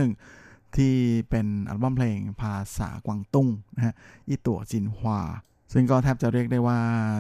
[0.02, 0.96] 2001 ที่
[1.30, 3.94] เป็นอัลบั้มเพลงภาษากวางตุ้งนะฮะ
[4.28, 5.20] อีตัว จินฮวา
[5.74, 6.80] ซึ่งก็แทบจะเรียกได้ว่า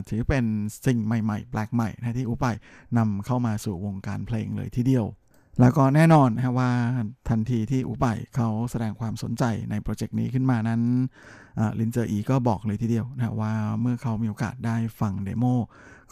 [0.09, 0.45] ถือเป็น
[0.85, 2.45] สิ่งใหม่ ๆ แปลกใหม่นะที่อุปไป
[2.97, 5.05] นำเข้ามาสู่วงการเพลงเลยทีเดียว
[5.59, 6.71] แล้วก็แน่นอนนะว่า
[7.29, 8.05] ทันทีที่อุปไป
[8.35, 10.81] เขาแสดงความสนใจในโปรเจกต์นี้ขึ้นมานั้น
[11.79, 15.45] ลินเจออีก็บอกเลยทีเดียวนะว่าเมื่อเขามีโอกาสได้ฟังเดโม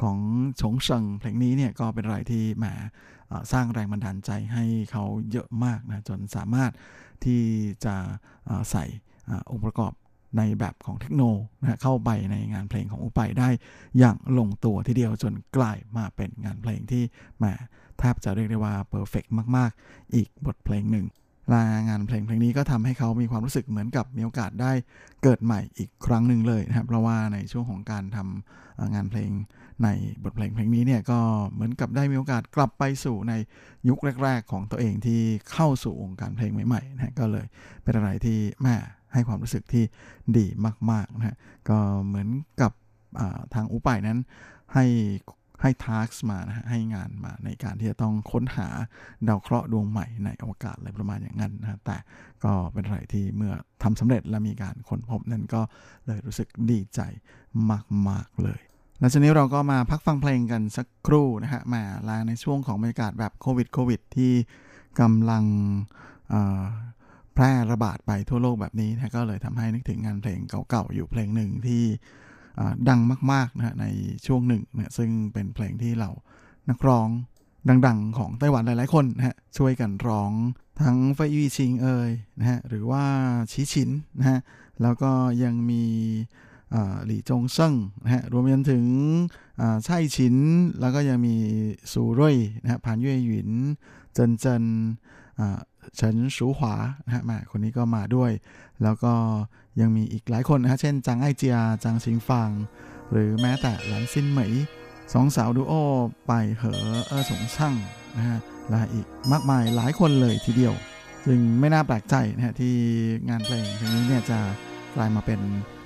[0.01, 0.17] ของ
[0.61, 2.65] ฉงเซิงเพลงนี้เนี่ยก็เป็นอะไรที่แหม
[3.51, 6.71] สร้างแรงบันดาลใจให้เขาเยอะมากนะจนสามารถ
[7.23, 7.41] ที่
[7.85, 7.95] จะ
[8.71, 8.85] ใส่
[9.51, 9.93] องค์ประกอบ
[10.37, 11.23] ในแบบของเทคโน
[11.61, 13.49] นะเข้าไปในงานเพลงของอุไปได้
[13.99, 17.03] อย่างลงตัวทีเดียวจนกลายมาเป็นงานเพลงที่
[17.37, 17.45] แหม
[17.99, 19.25] แทบจะเรียกได้ว่าเพอร์เฟก
[19.57, 21.07] มาก ๆ อีกบทเพลงหนึ่ง
[21.51, 24.71] ละงานเพลงเพลงนี้ก็ทำให้เขามีความรู้สึกเหมือนกับมีโอกาสได้
[25.23, 29.31] เกิดใหม่อีกครั้งหนึ่งเลยนะครับ เพราะว่าในช่วงของการทำเอ่องานเพลง
[29.83, 29.87] ใน
[30.23, 31.19] บทเพลงเพลงนี้เนี่ยก็
[31.53, 33.33] เหมือนกับได้มีโอกาสกลับไปสู่ใน
[33.89, 35.21] ยุคแรก ๆ ของตัวเองที่
[35.51, 37.45] เข้าสู่วงการเพลงใหม่ๆนะก็เลย
[37.83, 38.75] เป็นอะไรที่แม่
[39.13, 39.83] ให้ความรู้สึกที่
[40.37, 40.45] ดี
[40.91, 41.37] มากๆนะ
[41.69, 42.27] ก็เหมือน
[42.61, 42.71] กับ
[43.53, 44.19] ทางอุปายนั้น
[44.73, 44.85] ให้
[45.61, 48.67] ให้ทาร์กมานะฮะให้งานมาในการที่จะต้องค้นหา
[49.27, 51.97] ดาวเคราะห์ดวงใหม่ในอวกาศอะไรประมาณอย่างนั้นนะฮะแต่
[52.43, 53.53] ก็เป็นอะไรที่เมื่อ
[53.83, 55.61] ทำสำเร็จและมีการค้นพบนั้นก็
[56.07, 57.01] เลยรู้สึกดีใจ
[58.09, 58.61] มาก ๆ เลย
[58.99, 64.33] แล้วทีนี้เราก็มาพักฟังเพลงกันสักครู่นะฮะมาลาในช่วงของบรรยากาศแบบโควิดโควิดที่
[65.01, 65.43] กำลัง
[67.33, 70.39] แพร่ระบาดไปทั่วโลกแบบนี้นะก็เลยทำให้นึกถึงงานเพลง
[70.69, 71.83] เก่าๆอยู่เพลงหนึ่งที่
[72.89, 72.99] ดัง
[73.31, 73.85] มากๆนะฮะใน
[74.27, 76.09] ช่วงหนึ่งนะซึ่งเป็นเพลงที่เรา
[76.69, 77.07] นักร้อง
[77.87, 80.31] ดังๆ ของไต้หวันหลายๆคนนะฮะช่วยกันร้อง
[80.81, 83.03] ทั้งไฟยีชิงเอ่ยนะฮะหรือว่า
[83.51, 83.89] ชิชิน
[84.19, 84.39] นะฮะ
[84.81, 85.11] แล้วก็
[85.43, 85.83] ยังมี
[87.05, 88.85] หลี่จงเซิ่งนะฮะรวมไปจนถึง
[89.83, 90.35] ไช่ฉิน
[90.79, 91.35] แล้วก็ยังมี
[91.91, 93.49] สูเร่ยนะฮะผานเย่หยิน
[94.13, 94.63] เจินเจิน
[95.39, 95.59] อ่า
[95.95, 96.73] เฉินสูหวา
[97.05, 98.31] นะฮะมาคนนี้ก็มาด้วย
[98.83, 99.13] แล้วก็
[99.81, 102.49] ยังมีอีกหลายคนนะฮะ เช่นจางไอเจีย จางชิงฟัง
[103.11, 104.53] หรือแม้แต่หลันซินเหมย
[105.13, 105.73] สองสาวดูโอ
[106.27, 107.75] ไปเหอเออสงช่าง
[108.17, 110.73] นะฮะและอีกมากมายหลายคนเลยทีเดียว
[111.25, 112.73] ซึ่งไม่น่าแปลกใจนะฮะที่
[113.29, 114.39] งานเพลงเพลงนี้เนี่ยจะ
[114.95, 115.39] กลายมาเป็น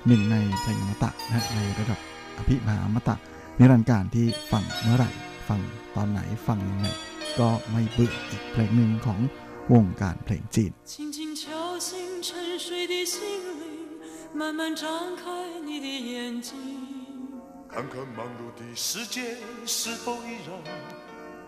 [0.08, 2.00] หนึ่งในเพลงมตะนะฮะในระดับ
[2.38, 3.16] อภิมหามตะ
[3.58, 5.12] นิรันดร์การที่ฟังเมื่อไหร่
[5.48, 5.60] ฟัง
[5.96, 6.88] ตอนไหนฟังยังไง
[7.40, 9.20] ก็ไม่เบื่ออีกเพลงหนึ่งของ
[9.74, 10.72] วงการเพลงจีน
[14.34, 15.24] 慢慢张开
[15.64, 16.56] 你的眼睛。
[17.68, 20.52] 看看忙碌的世界是否依然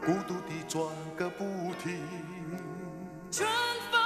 [0.01, 1.43] 孤独地转个不
[1.83, 1.99] 停。
[3.31, 3.47] 春
[3.91, 3.99] 风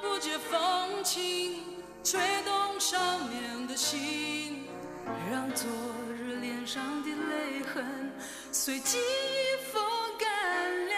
[0.00, 1.62] 不解风情，
[2.04, 2.98] 吹动少
[3.28, 4.64] 年的心，
[5.30, 5.68] 让昨
[6.14, 8.12] 日脸上的泪痕
[8.52, 9.82] 随记忆风
[10.18, 10.92] 干了。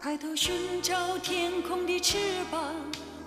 [0.00, 2.18] 抬头寻找天空的翅
[2.50, 2.74] 膀，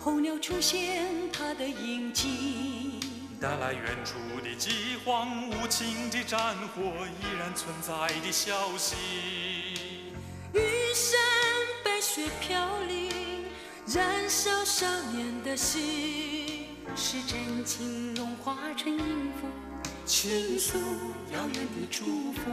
[0.06, 3.00] 候鸟出现它的影迹。
[3.42, 8.96] 带来远处的饥荒，无情的战火依然存在的消息。
[10.54, 10.62] 玉
[10.94, 11.20] 山
[11.84, 13.46] 白雪飘零，
[13.88, 19.48] 燃烧少年的心，是真情融化成音符，
[20.06, 20.78] 倾诉
[21.34, 22.52] 遥远的祝福。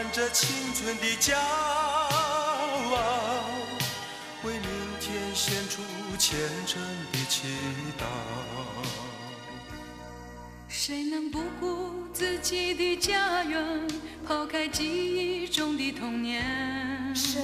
[0.00, 2.08] 充满着青春的骄傲，
[4.42, 4.62] 为明
[4.98, 5.82] 天献出
[6.16, 6.80] 虔诚
[7.12, 7.48] 的祈
[7.98, 8.04] 祷。
[10.68, 13.86] 谁能不顾自己的家园，
[14.26, 17.14] 抛开记忆中的童年？
[17.14, 17.42] 谁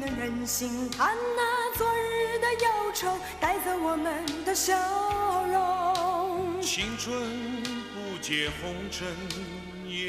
[0.00, 4.74] 能忍心看那昨日的忧愁带走我们的笑
[5.52, 6.62] 容？
[6.62, 9.06] 青春不解红尘，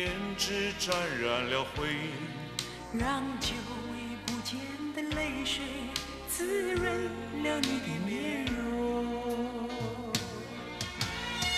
[0.02, 0.90] 胭脂沾
[1.22, 1.86] 染了灰。
[2.92, 3.54] 让久
[3.92, 3.94] 违
[4.26, 4.58] 不见
[4.96, 5.62] 的泪水
[6.28, 7.06] 滋润
[7.44, 9.70] 了你的面容。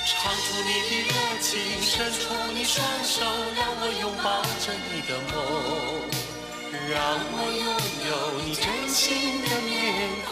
[0.06, 2.22] 唱出你的热情，伸出
[2.54, 3.24] 你双手，
[3.56, 5.34] 让我拥抱着你的梦，
[6.92, 7.00] 让
[7.32, 7.66] 我拥
[8.10, 8.12] 有
[8.44, 9.72] 你真心的面
[10.28, 10.32] 孔。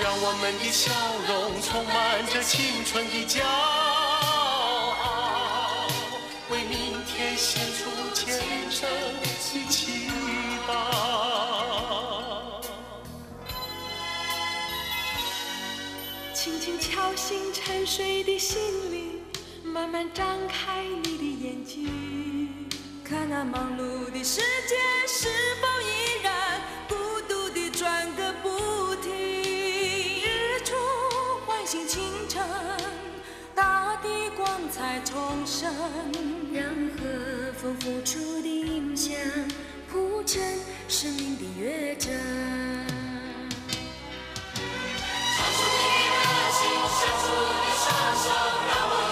[0.00, 0.92] 让我们的笑
[1.26, 3.97] 容充满着青春的骄傲，
[7.38, 8.36] 献出虔
[8.68, 10.08] 诚的祈
[10.66, 10.72] 祷。
[16.34, 18.58] 轻轻敲醒沉睡的心
[18.90, 19.22] 灵，
[19.62, 22.68] 慢慢张开你的眼睛，
[23.04, 24.74] 看那忙碌的世界
[25.06, 25.28] 是
[25.60, 26.96] 否依然孤
[27.28, 29.12] 独地转个不停。
[29.12, 30.74] 日出
[31.46, 32.42] 唤醒清晨，
[34.48, 35.70] 光彩重生，
[36.54, 36.64] 让
[36.96, 39.14] 和风拂出的音响
[39.90, 40.40] 谱成
[40.88, 42.10] 生命的乐章。
[45.36, 46.64] 唱出你的热情，
[46.96, 47.24] 伸出
[47.60, 47.84] 你双
[48.24, 48.24] 手，
[48.68, 49.07] 让我。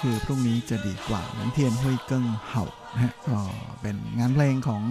[0.00, 3.38] คือพรุ่งนี้จะดีกว่านั้นเทียนห้วยเกิ้งเห่านะฮะก็
[3.82, 4.82] เป็นงานเพลงของ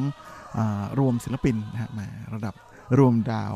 [0.57, 0.59] อ
[0.99, 2.55] รวมศิลปินนะฮะมาระดับ
[2.99, 3.53] รวมดาว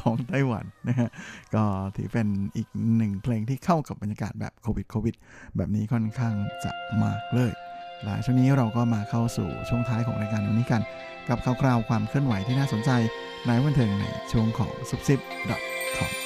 [0.00, 1.08] ของไต้หวันนะฮะ
[1.54, 1.64] ก็
[1.96, 5.14] ถือเป็นอีกหนึ่งเพลงที่เข้ากับบรรยากาศแบบโควิดโควิด
[5.56, 6.34] แบบนี้ค่อนข้าง
[6.64, 6.72] จะ
[7.02, 7.52] มากเลย
[8.04, 10.82] และช่วงนี้เราก็มาเข้าสู่ช่วงท้ายของรายการวันนี้กัน
[11.28, 12.90] กับข่าวคราวความเคลื่อนไหวที่น่าสนใจ
[13.46, 15.20] ในวันเทิงในช่วงของซุปซิป
[15.96, 16.21] .com Baby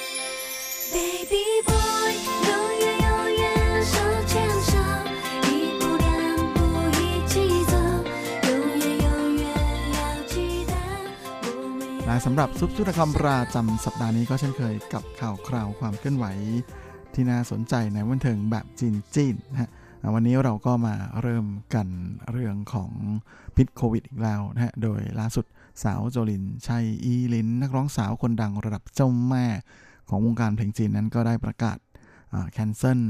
[12.25, 16.25] สำหรับซุปซุปคอมประจำสัปดาห์นี้ก็เช่นเคยกับข่าวคราวความเคลื่อนไหว
[17.13, 19.69] ที่น่าสนใจในวันเทิงแบบจีนจีนนะฮะ
[20.13, 21.45] วันนี้เราก็มาเริ่ม
[21.75, 21.87] กัน
[22.31, 22.91] เรื่องของ
[23.55, 25.45] พิษโควิดอีกแล้วนะฮะโดยล่าสุด
[25.83, 29.45] สาวโจลินชัยอีลิน นักร้องสาวคนดังระดับเจ้าแม่
[30.09, 31.77] ของวงการเพลงจีนนั้นก็ได้ประกาศ
[32.53, 33.01] cancel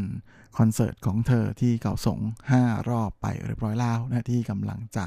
[0.57, 2.19] คอนเสิร์ตของเธอที่เกาสง
[2.57, 5.05] 5 รอบไปเรียบร้อยแล้วนะที่กำลังจะ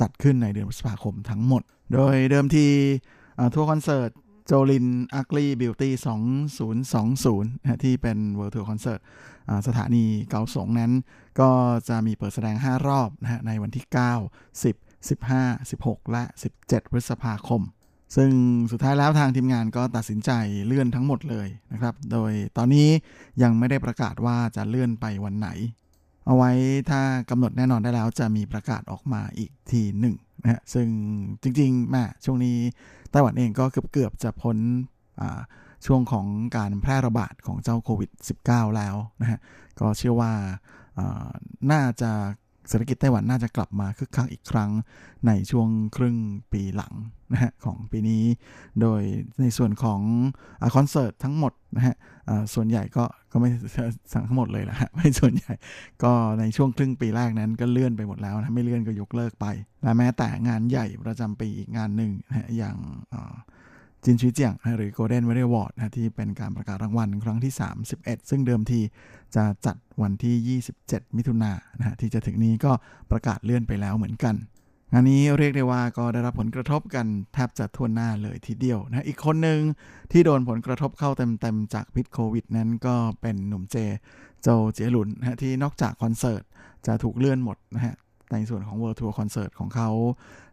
[0.00, 1.62] จัดขึ้นในเดือนพฤษภาคมทั้งหมด
[1.92, 2.66] โดยเดิมที
[3.54, 4.10] ทัวร์คอนเสิร์ต
[4.46, 5.92] Jolin Ugly Beauty
[7.28, 9.00] 2020นะฮะที่เป็น World Tour คอนเสิร์ต
[9.66, 10.92] สถานีเกาสงนั้น
[11.40, 11.50] ก็
[11.88, 13.84] จะมีเปิดแสดง 5 รอบนะฮะในวันที่
[14.24, 16.24] 9 10 15 16 และ
[16.58, 17.62] 17 พฤษภาคม
[18.16, 18.30] ซึ่ง
[18.70, 20.30] สุดท้ายแล้วทางทีมงานก็ตัดสินใจ
[20.66, 22.88] เลื่อนทั้งหมดเลยนะครับ โดยตอนนี้
[23.42, 25.48] ยังไม่ได้ประกาศว่าจะเลื่อนไปวันไหน
[26.26, 26.50] เอาไว้
[26.90, 30.88] ถ้ากำหนดแน่นอนได้แล้วจะมีประกาศออกมาอีกทีหนึ่งนะฮะซึ่ง
[31.42, 32.58] จริงๆแม่ช่วงนี้
[33.10, 34.56] ไต้หวันเองก็เกือบเกือบจะพ้น
[35.86, 38.10] ช่วงของการแพร่ระบาดของเจ้าโควิด
[38.44, 39.40] -19 แล้วนะฮะ
[39.80, 40.32] ก็เชื่อว่า
[41.72, 42.10] น่าจะ
[42.68, 44.70] เศรษฐกิจไต้หวันน่าจะกลับมาคึกคักอีกครั้ง
[45.26, 46.16] ในช่วงครึ่ง
[46.52, 46.94] ปีหลัง
[47.32, 48.24] นะฮะของปีนี้
[48.80, 49.02] โดย
[49.40, 50.00] ในส่วนของ
[50.62, 51.96] อคอนเสิร์ตทั้งหมดนะฮะ
[52.54, 53.50] ส่วนใหญ่ก็ก็ไม่
[54.12, 55.52] สั่งทั้งหมดเลยละฮะไม่ส่วนใหญ่
[56.02, 59.46] ก็ในช่วงครึ่งปีแรกนั้นก็เลื่อนไปหมดแล้วนะไม่เลื่อนก็ยกเลิกไป
[59.82, 62.76] และแม้แต่งานใหญ่ประจำปีอีกงานหนึ่งนะฮะอย่าง
[64.04, 67.52] จินชีเจียงหรือ Golden w a r r i o r Award นะที่เป็นการประกาศรางวัลครั้งที่
[67.92, 68.80] 31 ซึ่งเดิมที
[69.36, 72.72] จะจัดวันที่ 27 มิถุนายนนะฮะที่จะถึงนี้ก็
[73.10, 74.34] ประกาศเลื่อนไปแล้วเหมือนกัน
[74.92, 79.60] งานนี้เรียกได้ว่าก็ได้รับผลกระทบกันแทบจะทั่วหน้าเลยทีเดียวนะอีกคนหนึ่ง
[80.12, 81.10] ที่โดนผลกระทบเข้า
[81.40, 83.76] เต็มๆจากพิษโควิดนั้นก็เป็นหนุ่มเจ
[84.42, 86.42] โจเจียหลุนนะฮะที่นอกจากคอนเสิร์ต
[86.86, 87.94] จะถูกเลื่อนหมดนะฮะ
[88.32, 89.90] ในส่วนของ World Tour Concert ของเขา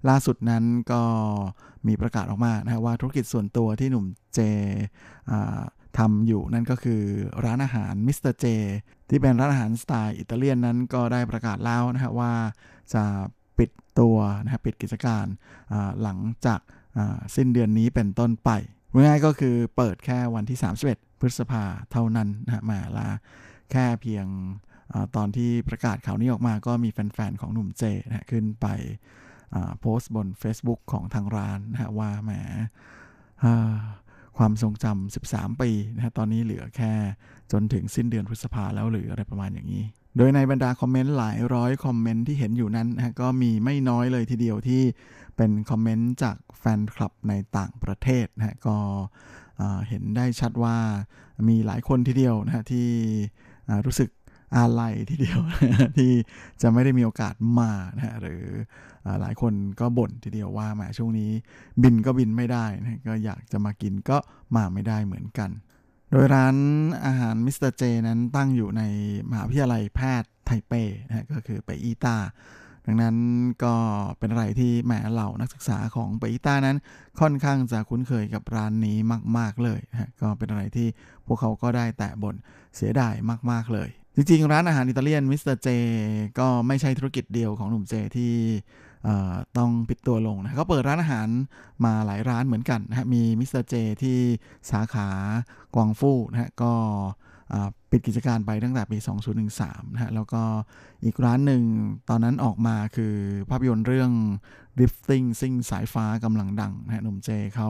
[0.09, 1.01] ล่าสุดนั้นก็
[1.87, 4.05] มีประกาศออกมานะว่าธุรกิจส่วนตัวที่หนุ่ม
[4.35, 4.39] เจ
[5.97, 7.01] ทำอยู่นั่นก็คือ
[7.45, 8.33] ร้านอาหาร Mr.
[8.33, 8.45] J
[9.09, 12.33] ที่เป็นร้านอาหารสไตล์อิตาเลียนนั้นก็ได้ประกาศแล้วนะฮะว่า
[12.93, 13.03] จะ
[13.57, 13.69] ปิด
[13.99, 15.25] ตัวนะฮะปิดกิจการ
[16.01, 16.59] หลังจาก
[17.35, 18.49] สิ้นเดือนนี้เป็นต้นไป
[18.93, 20.57] ง่ายๆก็คือเปิดแค่วันที่
[20.89, 23.07] 31 พฤษภาเท่านั้นนะฮะมาลา
[23.71, 24.25] แค่เพียง
[24.93, 28.67] อตอนที่ประกาศข่าวนี้ออกมาก็มีแฟน ๆ ของหนุ่มเจนะฮะขึ้นไป
[29.79, 32.41] โพสต์บน Facebook ของทางร้านนะฮะว่าแหมา
[34.37, 36.93] ความทรงจำ13 ปีนะฮะตอนนี้เหลือแค่
[37.51, 39.83] จนถึงสิ้นเดือนพฤษภาแล้วหรืออะไรประมาณอย่างนี้
[40.17, 44.81] โดยในบรรดาคอมเมนต์หลายร้อยคอมเมนต์ที่เห็นอยู่นั้นนะฮะก็มีไม่น้อยเลยทีเดียวที่
[45.37, 48.77] เป็นคอมเมนต์จากแฟนคลับในต่างประเทศนะฮะก็
[49.87, 50.77] เห็นได้ชัดว่า
[51.49, 52.89] มีหลายคนทีเดียวนะฮะที่
[53.85, 54.09] รู้สึก
[54.55, 55.39] อาลัยทีเดียว
[55.97, 56.11] ที่
[56.61, 58.43] จะไม่ได้มีโอกาสมานะฮะหรือ
[59.05, 61.31] อหลายคนก็บ่นทีเดียวว่าแหมช่วงนี้
[61.83, 64.17] บินก็บินไม่ได้นะก็อยากจะมากินก็
[64.55, 65.49] มาไม่ได้เหมือนกัน
[66.11, 66.55] โดยร้าน
[67.05, 67.71] อาหาร Mr.
[67.71, 68.83] J นั้นตั้งอยู่ใน
[69.29, 70.73] มหาวิทยาลัยแพทย์ไทเป
[71.07, 72.17] นะฮะก็คือไปอีตา
[72.85, 73.15] ดังนั้น
[73.63, 73.75] ก็
[74.19, 76.77] เป็นอะไรที่แหมเหล่านักศึกษาของไปอีตานั้น
[77.19, 78.97] ค่อนข้างจะคุ้นเคยกับร้านนี้
[79.37, 80.87] มาก ๆเลยนะฮะก็เป็นอะไรที่
[81.25, 82.35] พวกเขาก็ได้แต่บ่น
[82.75, 83.13] เสียดาย
[83.51, 83.89] มาก ๆเลย
[84.19, 85.55] จริงๆ ร้านอาหารอิตาเลียน Mr.
[85.57, 85.67] J
[86.39, 88.33] ก็ไม่ใช่ธุรกิจเดียวของหนุ่มเจที่
[89.57, 91.27] ต้องปิดตัวลงนะเขาเปิดร้านอาหาร
[91.85, 93.63] มาหลายร้านเหมือนกันนะมี Mr.
[93.63, 94.19] J ที่
[94.71, 95.09] สาขา
[95.75, 96.73] กวางฟู่นะฮะก็
[97.91, 98.97] ปิดกิจการไปตั้งแต่ปี
[99.45, 100.43] 2013 นะฮะ แล้วก็
[101.05, 101.63] อีกร้านหนึ่ง
[102.09, 103.15] ตอนนั้นออกมาคือ
[103.49, 104.11] ภาพยนตร์เรื่อง
[104.77, 107.69] Drifting ซิ่งสายฟ้ากำลังดังนะฮะหนุ่มเจเขา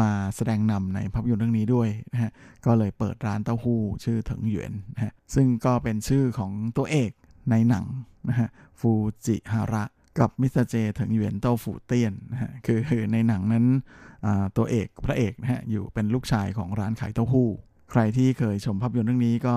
[0.00, 2.30] มาแสดงนำในภาพยนตร์เรื่องนี้ด้วยนะฮะ
[2.66, 7.12] ก็เลยเปิดร้านเต้าหู้ชื่อถิงหยวนนะฮะ ซึ่งก็เป็นชื่อของตัวเอก
[7.50, 7.84] ในหนัง
[8.28, 8.48] นะฮะ
[8.80, 8.90] ฟู
[9.26, 9.84] จิฮาระ
[10.18, 10.66] กับ Mr.
[10.66, 12.50] J ถิงหยวนเต้าฝูเตี้ยนนะฮะ
[12.88, 13.66] คือในหนังนั้น
[14.56, 17.48] ตัวเอกพระเอกนะฮะอยู่เป็นลูกชายของร้านขายเต้าหู้
[17.90, 19.56] ใครที่เคยชมภาพยนตร์เรื่องนี้ก็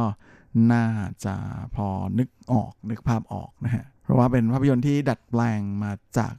[0.74, 0.86] น่า
[1.26, 1.36] จะ
[1.76, 1.88] พอ
[2.20, 6.34] นึกออกนึกภาพออกนะฮะ เพราะว่าเป็นภาพยนตร์ที่ดัดแปลงมาจาก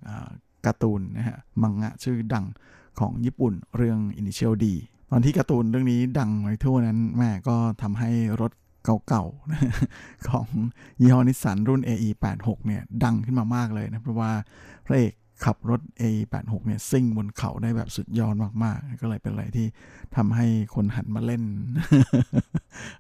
[0.67, 2.45] การ์ตูนนะฮะ มังงะชื่อดัง
[3.01, 4.67] ของญี่ปุ่นเรื่อง Initial D
[5.11, 8.53] ตอนที่การ์ตูนเรื่องนี้ดังไปทั่วนั้นแม่ก็ทำให้รถ
[9.09, 10.49] เก่าๆ ของ
[11.01, 14.31] ยี่ห้อนิสสันรุ่น AE86 เนี่ย ดังขึ้นมามากเลยนะ เพราะว่า
[14.87, 15.13] พระเอก
[15.45, 19.67] ขับรถ A86 เนี่ยซิ่งบนเขาได้แบบสุดยอดมากๆ ก็เลยเป็นอะไรที่
[20.17, 21.43] ทำให้คนหันมาเล่น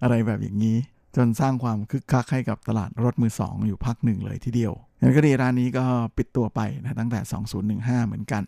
[0.02, 0.76] อะไรแบบอย่างนี้
[1.16, 5.84] จนสร้างความคึกคักให้กับตลาดรถมือสองอยู่พักหนึ่งเลยทีเดียวอย่างไรก็ดีร้านนี้ก็
[6.16, 7.20] ปิดตัวไปนะตั้งแต่
[7.64, 8.42] 2015 เหมือนกัน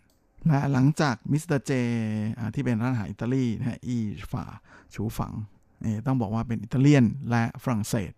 [0.47, 1.59] และหลังจาก Mr.
[1.59, 1.72] J
[2.55, 3.97] ที่เป็นร้านอาหารอิตาลีนะอี
[4.32, 4.45] ฝา
[4.95, 5.32] ชูฝัง
[6.07, 8.12] ต้องบอกว่าเป็นอิตาเลียนและฝรั่งเศส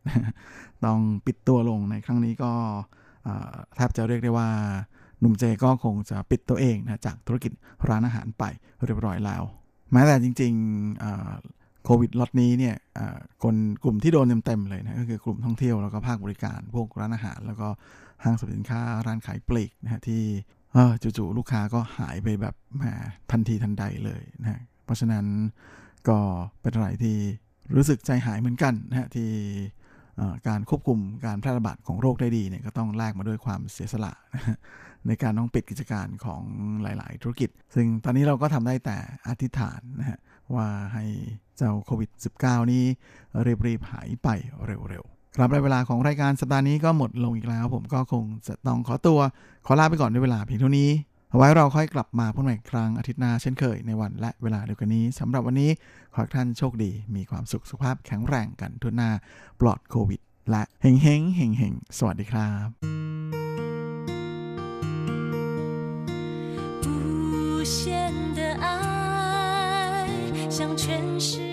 [0.84, 2.52] ต้องปิดตัวลงในครั้งนี้ก็
[3.76, 4.48] แทบจะเรียกได้ว่า
[5.20, 7.52] หนุ่มเจก็คงจะปิดตัวเองนะจากธุรกิจ
[7.88, 8.44] ร้านอาหารไป
[8.84, 9.42] เรียบร้อยแล้ว
[9.92, 12.76] แม้แต่จริงๆโควิดล็อตนี้เนี่ย
[13.42, 17.68] คนกลุ่มที่โดนเต็มๆเลยนะก็คือกลุ่มท่องเที่ยวแล้วก็ภาคบริการพวกร้านอาหาร แล้วก็
[18.24, 20.22] ห้างสรรพสินค้าร้านขายปลีกนะฮะที่
[21.02, 22.84] จู่ๆลูกค้าก็หายไปแบบแหม
[23.30, 25.24] ทันทีทันใดเลยนะเพราะฉะนั้น
[26.08, 26.18] ก็
[26.60, 27.16] เป็นอะไรที่
[27.76, 29.30] รู้สึกใจหายเหมือนกันนะฮะที่
[30.48, 34.58] การควบคุมการแพร่ระบาดของโรคได้ดีเนี่ยก็ต้องแลกมาด้วยความเสียสละนะ
[35.06, 36.42] ในการต้องปิดกิจการของ
[36.82, 40.18] หลาย ๆ ธุรกิจ ซึ่งตอนนี้เราก็ทำได้แต่อธิษฐานนะฮะ
[40.54, 41.04] ว่าให้
[41.56, 42.84] เจ้าโควิด -19 นี้
[43.66, 44.28] รีบๆหายไป
[44.66, 49.20] เร็ว ๆ ครับและเวลาของรายการสัปดาห์นี้ก็หมดลงอีกแล้ว ผมก็คงจะต้องขอตัว
[49.66, 50.90] ขอลาไปก่อนด้วยเวลาเพียงเท่านี้
[51.30, 55.70] เอาไว้เราค่อยกลับมาพบใหม่ครั้งอาทิตย์หน้าเช่นเคยในวันและเวลาเดียวกันนี้สำหรับวันนี้
[56.14, 59.10] ขอให้ท่านโชคดี มีความสุขสุขภาพแข็งแรงกันทุกหน้า
[59.60, 60.20] ปลอดโควิด
[60.50, 63.07] และเฮงเฮงเฮงเฮงสวัสดีครับ
[67.68, 70.08] 显的爱
[70.48, 71.47] 像全世